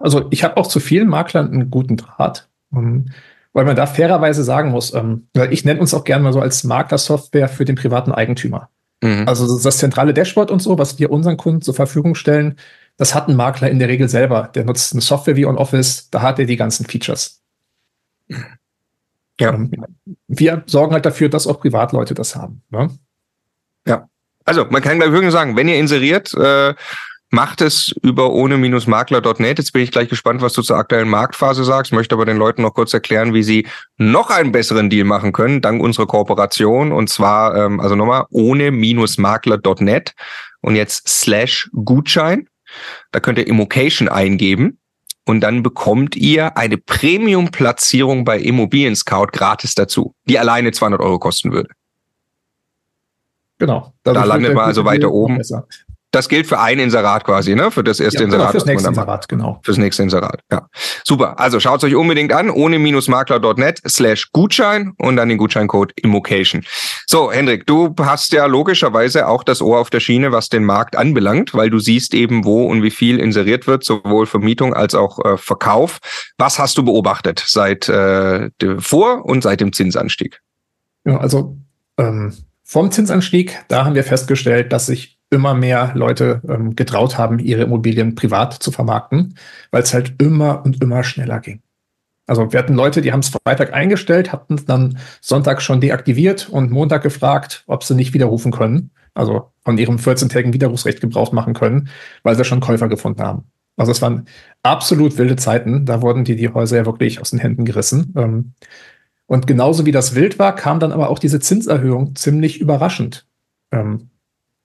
[0.00, 2.48] Also ich habe auch zu vielen Maklern einen guten Draht.
[2.72, 3.06] Ähm,
[3.52, 6.62] weil man da fairerweise sagen muss, ähm, ich nenne uns auch gerne mal so als
[6.62, 8.68] Maklersoftware für den privaten Eigentümer.
[9.02, 9.24] Mhm.
[9.26, 12.56] Also das zentrale Dashboard und so, was wir unseren Kunden zur Verfügung stellen,
[13.00, 14.50] das hat ein Makler in der Regel selber.
[14.54, 17.40] Der nutzt eine Software wie OnOffice, da hat er die ganzen Features.
[19.40, 19.58] Ja.
[20.28, 22.60] Wir sorgen halt dafür, dass auch Privatleute das haben.
[22.68, 22.90] Ne?
[23.86, 24.06] Ja.
[24.44, 26.74] Also man kann gleich wirklich sagen, wenn ihr inseriert, äh,
[27.30, 29.56] macht es über ohne-makler.net.
[29.56, 32.60] Jetzt bin ich gleich gespannt, was du zur aktuellen Marktphase sagst, möchte aber den Leuten
[32.60, 36.92] noch kurz erklären, wie sie noch einen besseren Deal machen können, dank unserer Kooperation.
[36.92, 40.14] Und zwar, ähm, also nochmal, ohne-makler.net
[40.60, 42.49] und jetzt slash Gutschein.
[43.12, 44.78] Da könnt ihr Immocation eingeben
[45.26, 51.18] und dann bekommt ihr eine Premium-Platzierung bei Immobilien Scout gratis dazu, die alleine 200 Euro
[51.18, 51.70] kosten würde.
[53.58, 53.92] Genau.
[54.02, 55.38] Da landet man also weiter oben.
[56.12, 57.70] Das gilt für ein Inserat quasi, ne?
[57.70, 58.50] Für das erste ja, genau, Inserat.
[58.52, 59.60] Fürs nächste Inserat, genau.
[59.62, 60.68] Fürs nächste Inserat, ja.
[61.04, 61.38] Super.
[61.38, 66.64] Also schaut es euch unbedingt an, ohne-makler.net slash Gutschein und dann den Gutscheincode Immocation.
[67.06, 70.96] So, Hendrik, du hast ja logischerweise auch das Ohr auf der Schiene, was den Markt
[70.96, 75.24] anbelangt, weil du siehst eben, wo und wie viel inseriert wird, sowohl Vermietung als auch
[75.24, 75.98] äh, Verkauf.
[76.38, 80.40] Was hast du beobachtet seit äh, vor und seit dem Zinsanstieg?
[81.04, 81.56] Ja, also
[81.98, 82.34] ähm,
[82.64, 87.62] vom Zinsanstieg, da haben wir festgestellt, dass sich immer mehr Leute ähm, getraut haben, ihre
[87.62, 89.34] Immobilien privat zu vermarkten,
[89.70, 91.62] weil es halt immer und immer schneller ging.
[92.26, 96.48] Also wir hatten Leute, die haben es Freitag eingestellt, hatten es dann Sonntag schon deaktiviert
[96.48, 101.54] und Montag gefragt, ob sie nicht widerrufen können, also von ihrem 14-tägigen Widerrufsrecht Gebrauch machen
[101.54, 101.88] können,
[102.22, 103.44] weil sie schon Käufer gefunden haben.
[103.76, 104.26] Also es waren
[104.62, 105.86] absolut wilde Zeiten.
[105.86, 108.12] Da wurden die, die Häuser ja wirklich aus den Händen gerissen.
[108.16, 108.52] Ähm,
[109.26, 113.26] und genauso wie das wild war, kam dann aber auch diese Zinserhöhung ziemlich überraschend.
[113.72, 114.10] Ähm,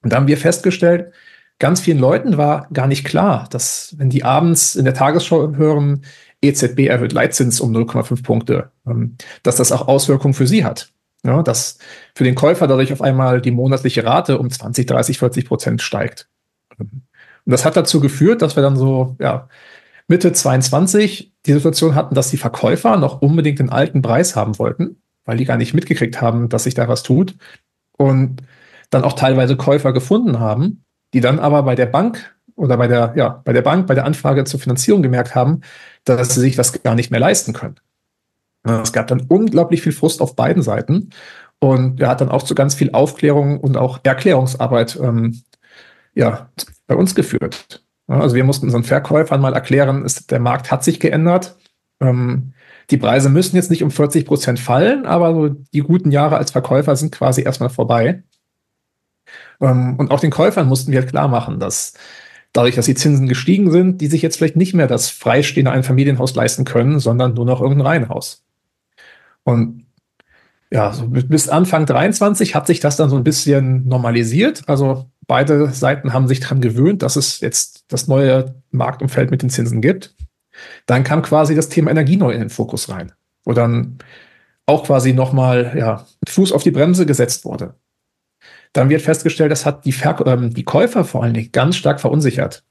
[0.06, 1.12] und da haben wir festgestellt,
[1.58, 6.02] ganz vielen Leuten war gar nicht klar, dass wenn die abends in der Tagesschau hören,
[6.40, 10.92] EZB erhöht Leitzins um 0,5 Punkte, ähm, dass das auch Auswirkungen für sie hat.
[11.24, 11.78] Ja, dass
[12.14, 16.28] für den Käufer dadurch auf einmal die monatliche Rate um 20, 30, 40 Prozent steigt.
[16.78, 17.02] Und
[17.46, 19.48] das hat dazu geführt, dass wir dann so ja,
[20.06, 25.02] Mitte 22 die Situation hatten, dass die Verkäufer noch unbedingt den alten Preis haben wollten,
[25.24, 27.34] weil die gar nicht mitgekriegt haben, dass sich da was tut.
[27.96, 28.42] Und
[28.90, 30.84] dann auch teilweise Käufer gefunden haben,
[31.14, 34.04] die dann aber bei der Bank oder bei der, ja, bei der Bank, bei der
[34.04, 35.60] Anfrage zur Finanzierung gemerkt haben,
[36.04, 37.76] dass sie sich das gar nicht mehr leisten können.
[38.64, 41.10] Es gab dann unglaublich viel Frust auf beiden Seiten
[41.60, 45.40] und er hat dann auch zu ganz viel Aufklärung und auch Erklärungsarbeit ähm,
[46.14, 46.50] ja,
[46.86, 47.84] bei uns geführt.
[48.08, 51.56] Also wir mussten unseren Verkäufern mal erklären, ist, der Markt hat sich geändert.
[52.00, 52.52] Ähm,
[52.90, 56.52] die Preise müssen jetzt nicht um 40 Prozent fallen, aber so die guten Jahre als
[56.52, 58.22] Verkäufer sind quasi erstmal vorbei.
[59.60, 61.94] Ähm, und auch den Käufern mussten wir halt klar machen, dass
[62.52, 66.34] dadurch, dass die Zinsen gestiegen sind, die sich jetzt vielleicht nicht mehr das freistehende Einfamilienhaus
[66.34, 68.44] leisten können, sondern nur noch irgendein Reihenhaus.
[69.44, 69.86] Und
[70.70, 74.64] ja, so bis Anfang 23 hat sich das dann so ein bisschen normalisiert.
[74.66, 79.50] Also beide Seiten haben sich daran gewöhnt, dass es jetzt das neue Marktumfeld mit den
[79.50, 80.14] Zinsen gibt.
[80.86, 83.12] Dann kam quasi das Thema Energie neu in den Fokus rein,
[83.44, 83.98] wo dann
[84.64, 87.74] auch quasi nochmal ja, Fuß auf die Bremse gesetzt wurde.
[88.76, 91.98] Dann wird festgestellt, das hat die, Ver ähm, die Käufer vor allen Dingen ganz stark
[91.98, 92.62] verunsichert.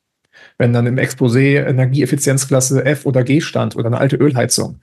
[0.60, 4.82] Wenn dann im Exposé Energieeffizienzklasse F oder G stand oder eine alte Ölheizung,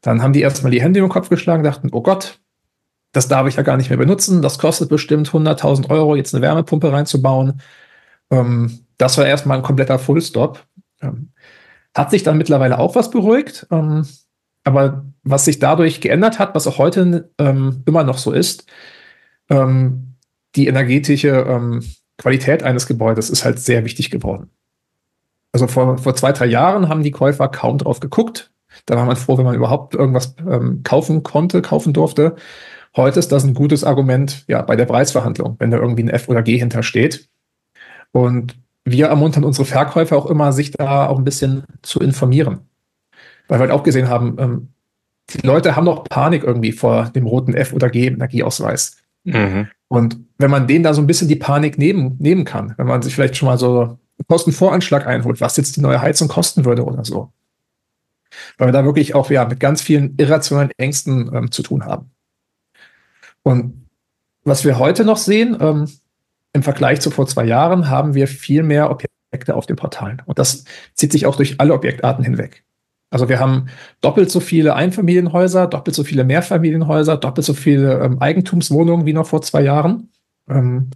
[0.00, 2.40] dann haben die erstmal die Hände im Kopf geschlagen, dachten, oh Gott,
[3.12, 6.40] das darf ich ja gar nicht mehr benutzen, das kostet bestimmt 100.000 Euro, jetzt eine
[6.40, 7.60] Wärmepumpe reinzubauen.
[8.30, 10.64] Ähm, das war erstmal ein kompletter Fullstop.
[11.02, 11.32] Ähm,
[11.94, 14.06] hat sich dann mittlerweile auch was beruhigt, ähm,
[14.64, 18.64] aber was sich dadurch geändert hat, was auch heute ähm, immer noch so ist,
[19.50, 20.13] ähm,
[20.56, 21.82] die energetische ähm,
[22.18, 24.50] Qualität eines Gebäudes ist halt sehr wichtig geworden.
[25.52, 28.50] Also vor, vor zwei, drei Jahren haben die Käufer kaum drauf geguckt.
[28.86, 32.36] Da war man froh, wenn man überhaupt irgendwas ähm, kaufen konnte, kaufen durfte.
[32.96, 36.28] Heute ist das ein gutes Argument ja, bei der Preisverhandlung, wenn da irgendwie ein F
[36.28, 37.28] oder G hintersteht.
[38.12, 42.68] Und wir ermuntern unsere Verkäufer auch immer, sich da auch ein bisschen zu informieren.
[43.48, 44.68] Weil wir halt auch gesehen haben, ähm,
[45.30, 48.98] die Leute haben noch Panik irgendwie vor dem roten F oder G Energieausweis.
[49.24, 49.68] Mhm.
[49.88, 53.02] Und wenn man denen da so ein bisschen die Panik nehmen, nehmen kann, wenn man
[53.02, 56.84] sich vielleicht schon mal so einen Kostenvoranschlag einholt, was jetzt die neue Heizung kosten würde
[56.84, 57.32] oder so.
[58.58, 62.10] Weil wir da wirklich auch ja, mit ganz vielen irrationalen Ängsten ähm, zu tun haben.
[63.42, 63.86] Und
[64.42, 65.88] was wir heute noch sehen, ähm,
[66.52, 70.22] im Vergleich zu vor zwei Jahren, haben wir viel mehr Objekte auf den Portalen.
[70.26, 70.64] Und das
[70.94, 72.64] zieht sich auch durch alle Objektarten hinweg.
[73.14, 73.68] Also wir haben
[74.00, 79.28] doppelt so viele Einfamilienhäuser, doppelt so viele Mehrfamilienhäuser, doppelt so viele ähm, Eigentumswohnungen wie noch
[79.28, 80.10] vor zwei Jahren.
[80.50, 80.90] Ähm,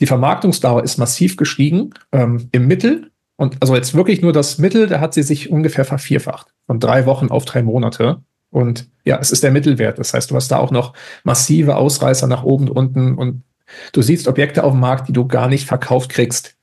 [0.00, 1.94] die Vermarktungsdauer ist massiv gestiegen.
[2.12, 5.86] Ähm, Im Mittel, und also jetzt wirklich nur das Mittel, da hat sie sich ungefähr
[5.86, 6.48] vervierfacht.
[6.66, 8.20] Von drei Wochen auf drei Monate.
[8.50, 9.98] Und ja, es ist der Mittelwert.
[9.98, 13.44] Das heißt, du hast da auch noch massive Ausreißer nach oben und unten und
[13.94, 16.58] du siehst Objekte auf dem Markt, die du gar nicht verkauft kriegst,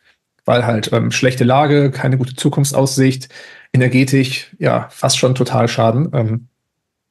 [0.46, 3.30] weil halt ähm, schlechte Lage, keine gute Zukunftsaussicht,
[3.74, 6.10] energetisch ja fast schon total schaden.
[6.14, 6.48] Ähm,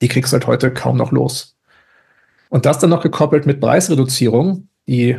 [0.02, 1.56] die kriegst du halt heute kaum noch los.
[2.48, 5.18] Und das dann noch gekoppelt mit Preisreduzierung, die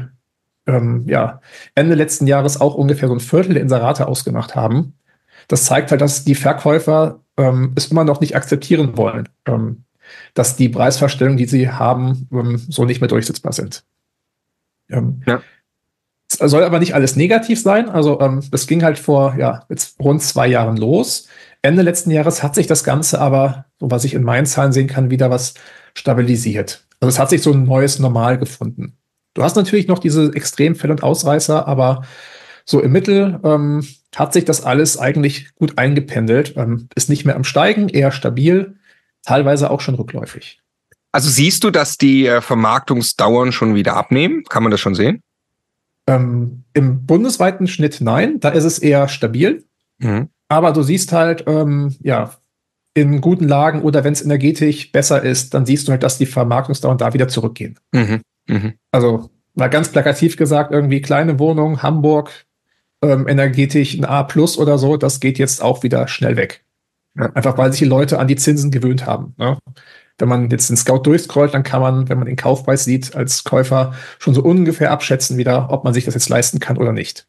[0.67, 1.41] ähm, ja,
[1.75, 4.93] Ende letzten Jahres auch ungefähr so ein Viertel der Inserate ausgemacht haben.
[5.47, 9.85] Das zeigt halt, dass die Verkäufer ähm, es immer noch nicht akzeptieren wollen, ähm,
[10.33, 13.83] dass die Preisverstellungen, die sie haben, ähm, so nicht mehr durchsetzbar sind.
[14.89, 15.41] Ähm, ja.
[16.33, 17.89] Soll aber nicht alles negativ sein.
[17.89, 21.27] Also ähm, das ging halt vor ja, jetzt rund zwei Jahren los.
[21.61, 24.87] Ende letzten Jahres hat sich das Ganze aber, so was ich in meinen Zahlen sehen
[24.87, 25.53] kann, wieder was
[25.93, 26.85] stabilisiert.
[26.99, 28.97] Also es hat sich so ein neues Normal gefunden.
[29.33, 32.03] Du hast natürlich noch diese Extremfälle und Ausreißer, aber
[32.65, 37.35] so im Mittel ähm, hat sich das alles eigentlich gut eingependelt, ähm, ist nicht mehr
[37.35, 38.75] am Steigen, eher stabil,
[39.23, 40.59] teilweise auch schon rückläufig.
[41.11, 44.43] Also siehst du, dass die äh, Vermarktungsdauern schon wieder abnehmen?
[44.47, 45.21] Kann man das schon sehen?
[46.07, 49.63] Ähm, Im bundesweiten Schnitt nein, da ist es eher stabil.
[49.99, 50.29] Mhm.
[50.49, 52.31] Aber du siehst halt, ähm, ja,
[52.93, 56.25] in guten Lagen oder wenn es energetisch besser ist, dann siehst du halt, dass die
[56.25, 57.79] Vermarktungsdauern da wieder zurückgehen.
[57.93, 58.21] Mhm.
[58.47, 58.73] Mhm.
[58.91, 62.31] Also mal ganz plakativ gesagt, irgendwie kleine Wohnung, Hamburg,
[63.01, 66.65] ähm, energetisch ein A plus oder so, das geht jetzt auch wieder schnell weg.
[67.15, 67.31] Ja.
[67.33, 69.33] Einfach weil sich die Leute an die Zinsen gewöhnt haben.
[69.37, 69.57] Ne?
[70.17, 73.43] Wenn man jetzt den Scout durchscrollt, dann kann man, wenn man den Kaufpreis sieht, als
[73.43, 77.27] Käufer schon so ungefähr abschätzen wieder, ob man sich das jetzt leisten kann oder nicht.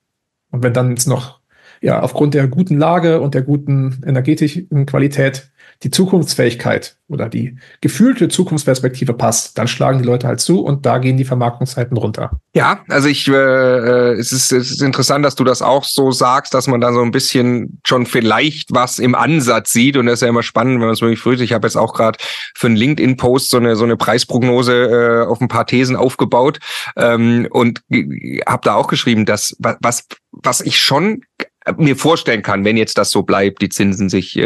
[0.51, 1.41] Und wenn dann jetzt noch,
[1.80, 5.51] ja, aufgrund der guten Lage und der guten energetischen Qualität
[5.83, 10.99] die Zukunftsfähigkeit oder die gefühlte Zukunftsperspektive passt, dann schlagen die Leute halt zu und da
[10.99, 12.41] gehen die Vermarktungszeiten runter.
[12.55, 16.12] Ja, also ich, äh, äh, es, ist, es ist interessant, dass du das auch so
[16.12, 20.14] sagst, dass man da so ein bisschen schon vielleicht was im Ansatz sieht und das
[20.14, 21.35] ist ja immer spannend, wenn man es wirklich früh.
[21.35, 22.18] Ich habe jetzt auch gerade
[22.57, 26.61] für einen LinkedIn-Post so eine so eine Preisprognose äh, auf ein paar Thesen aufgebaut
[26.97, 27.83] ähm, und
[28.47, 31.22] habe da auch geschrieben, dass was was ich schon
[31.76, 34.42] mir vorstellen kann, wenn jetzt das so bleibt, die Zinsen sich äh,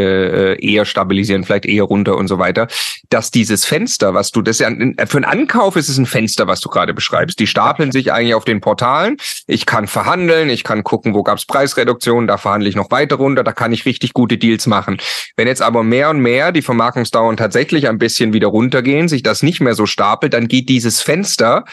[0.55, 2.69] äh, eher stabilisieren, vielleicht eher runter und so weiter,
[3.09, 6.47] dass dieses Fenster, was du, das ist ja für einen Ankauf ist es ein Fenster,
[6.47, 7.39] was du gerade beschreibst.
[7.39, 9.17] Die stapeln sich eigentlich auf den Portalen.
[9.47, 13.17] Ich kann verhandeln, ich kann gucken, wo gab es Preisreduktionen, da verhandle ich noch weiter
[13.17, 14.99] runter, da kann ich richtig gute Deals machen.
[15.37, 19.43] Wenn jetzt aber mehr und mehr die Vermarkungsdauern tatsächlich ein bisschen wieder runtergehen, sich das
[19.43, 21.65] nicht mehr so stapelt, dann geht dieses Fenster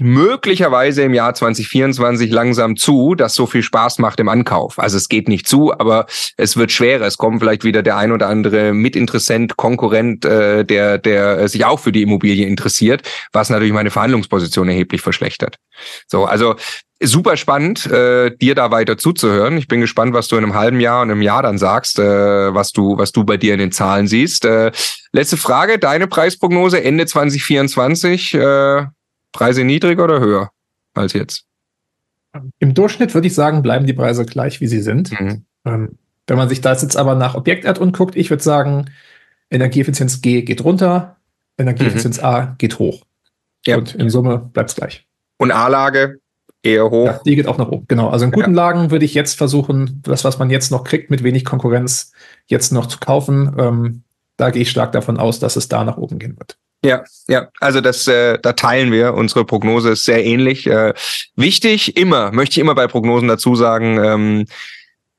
[0.00, 4.78] möglicherweise im Jahr 2024 langsam zu, das so viel Spaß macht im Ankauf.
[4.78, 7.06] Also es geht nicht zu, aber es wird schwerer.
[7.06, 11.80] Es kommt vielleicht wieder der ein oder andere Mitinteressent, Konkurrent, äh, der, der sich auch
[11.80, 15.56] für die Immobilie interessiert, was natürlich meine Verhandlungsposition erheblich verschlechtert.
[16.06, 16.54] So, also
[17.00, 19.56] super spannend, äh, dir da weiter zuzuhören.
[19.56, 22.54] Ich bin gespannt, was du in einem halben Jahr und einem Jahr dann sagst, äh,
[22.54, 24.44] was du, was du bei dir in den Zahlen siehst.
[24.44, 24.72] Äh,
[25.12, 28.34] letzte Frage, deine Preisprognose Ende 2024.
[28.34, 28.86] Äh,
[29.32, 30.50] Preise niedriger oder höher
[30.94, 31.44] als jetzt?
[32.58, 35.10] Im Durchschnitt würde ich sagen, bleiben die Preise gleich, wie sie sind.
[35.18, 35.44] Mhm.
[35.64, 38.90] Ähm, wenn man sich das jetzt aber nach Objektart guckt, ich würde sagen,
[39.50, 41.16] Energieeffizienz G geht runter,
[41.56, 42.24] Energieeffizienz mhm.
[42.24, 43.04] A geht hoch.
[43.66, 43.76] Ja.
[43.76, 45.06] Und in Summe bleibt es gleich.
[45.38, 46.20] Und A-Lage
[46.62, 47.06] eher hoch?
[47.06, 47.86] Ja, die geht auch nach oben.
[47.88, 48.08] Genau.
[48.08, 48.56] Also in guten ja.
[48.56, 52.12] Lagen würde ich jetzt versuchen, das, was man jetzt noch kriegt, mit wenig Konkurrenz,
[52.46, 53.54] jetzt noch zu kaufen.
[53.58, 54.02] Ähm,
[54.36, 56.58] da gehe ich stark davon aus, dass es da nach oben gehen wird.
[56.84, 59.14] Ja, ja, also das, äh, da teilen wir.
[59.14, 60.66] Unsere Prognose ist sehr ähnlich.
[60.66, 60.94] Äh,
[61.34, 64.46] wichtig, immer, möchte ich immer bei Prognosen dazu sagen, ähm,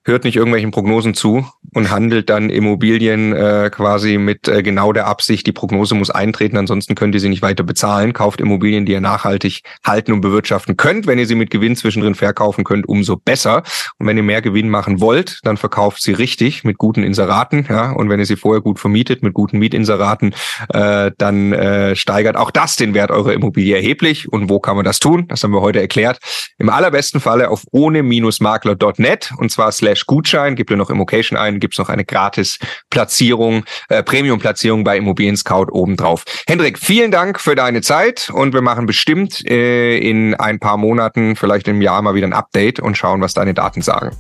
[0.04, 5.08] hört nicht irgendwelchen Prognosen zu und handelt dann Immobilien äh, quasi mit äh, genau der
[5.08, 8.14] Absicht, die Prognose muss eintreten, ansonsten könnt ihr sie nicht weiter bezahlen.
[8.14, 11.06] Kauft Immobilien, die ihr nachhaltig halten und bewirtschaften könnt.
[11.06, 13.64] Wenn ihr sie mit Gewinn zwischendrin verkaufen könnt, umso besser.
[13.98, 17.68] Und wenn ihr mehr Gewinn machen wollt, dann verkauft sie richtig mit guten Inseraten.
[17.70, 17.92] Ja?
[17.92, 20.34] Und wenn ihr sie vorher gut vermietet mit guten Mietinseraten,
[20.70, 24.32] äh, dann äh, steigert auch das den Wert eurer Immobilie erheblich.
[24.32, 25.28] Und wo kann man das tun?
[25.28, 26.20] Das haben wir heute erklärt.
[26.58, 31.78] Im allerbesten Falle auf ohne-makler.net und zwar slash Gutschein, gebt ihr noch Immocation ein, gibt's
[31.78, 32.60] noch eine gratis
[32.90, 36.24] Platzierung, äh, Premium-Platzierung bei Immobilien Scout obendrauf.
[36.48, 41.36] Hendrik, vielen Dank für deine Zeit und wir machen bestimmt äh, in ein paar Monaten,
[41.36, 44.12] vielleicht im Jahr mal wieder ein Update und schauen, was deine Daten sagen.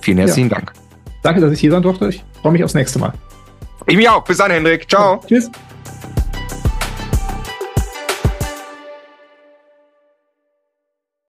[0.00, 0.56] Vielen herzlichen ja.
[0.56, 0.72] Dank.
[1.22, 2.08] Danke, dass ich hier sein durfte.
[2.08, 3.12] Ich freue mich aufs nächste Mal.
[3.86, 4.24] Ich mich auch.
[4.24, 4.88] Bis dann, Hendrik.
[4.88, 5.20] Ciao.
[5.22, 5.50] Ja, tschüss.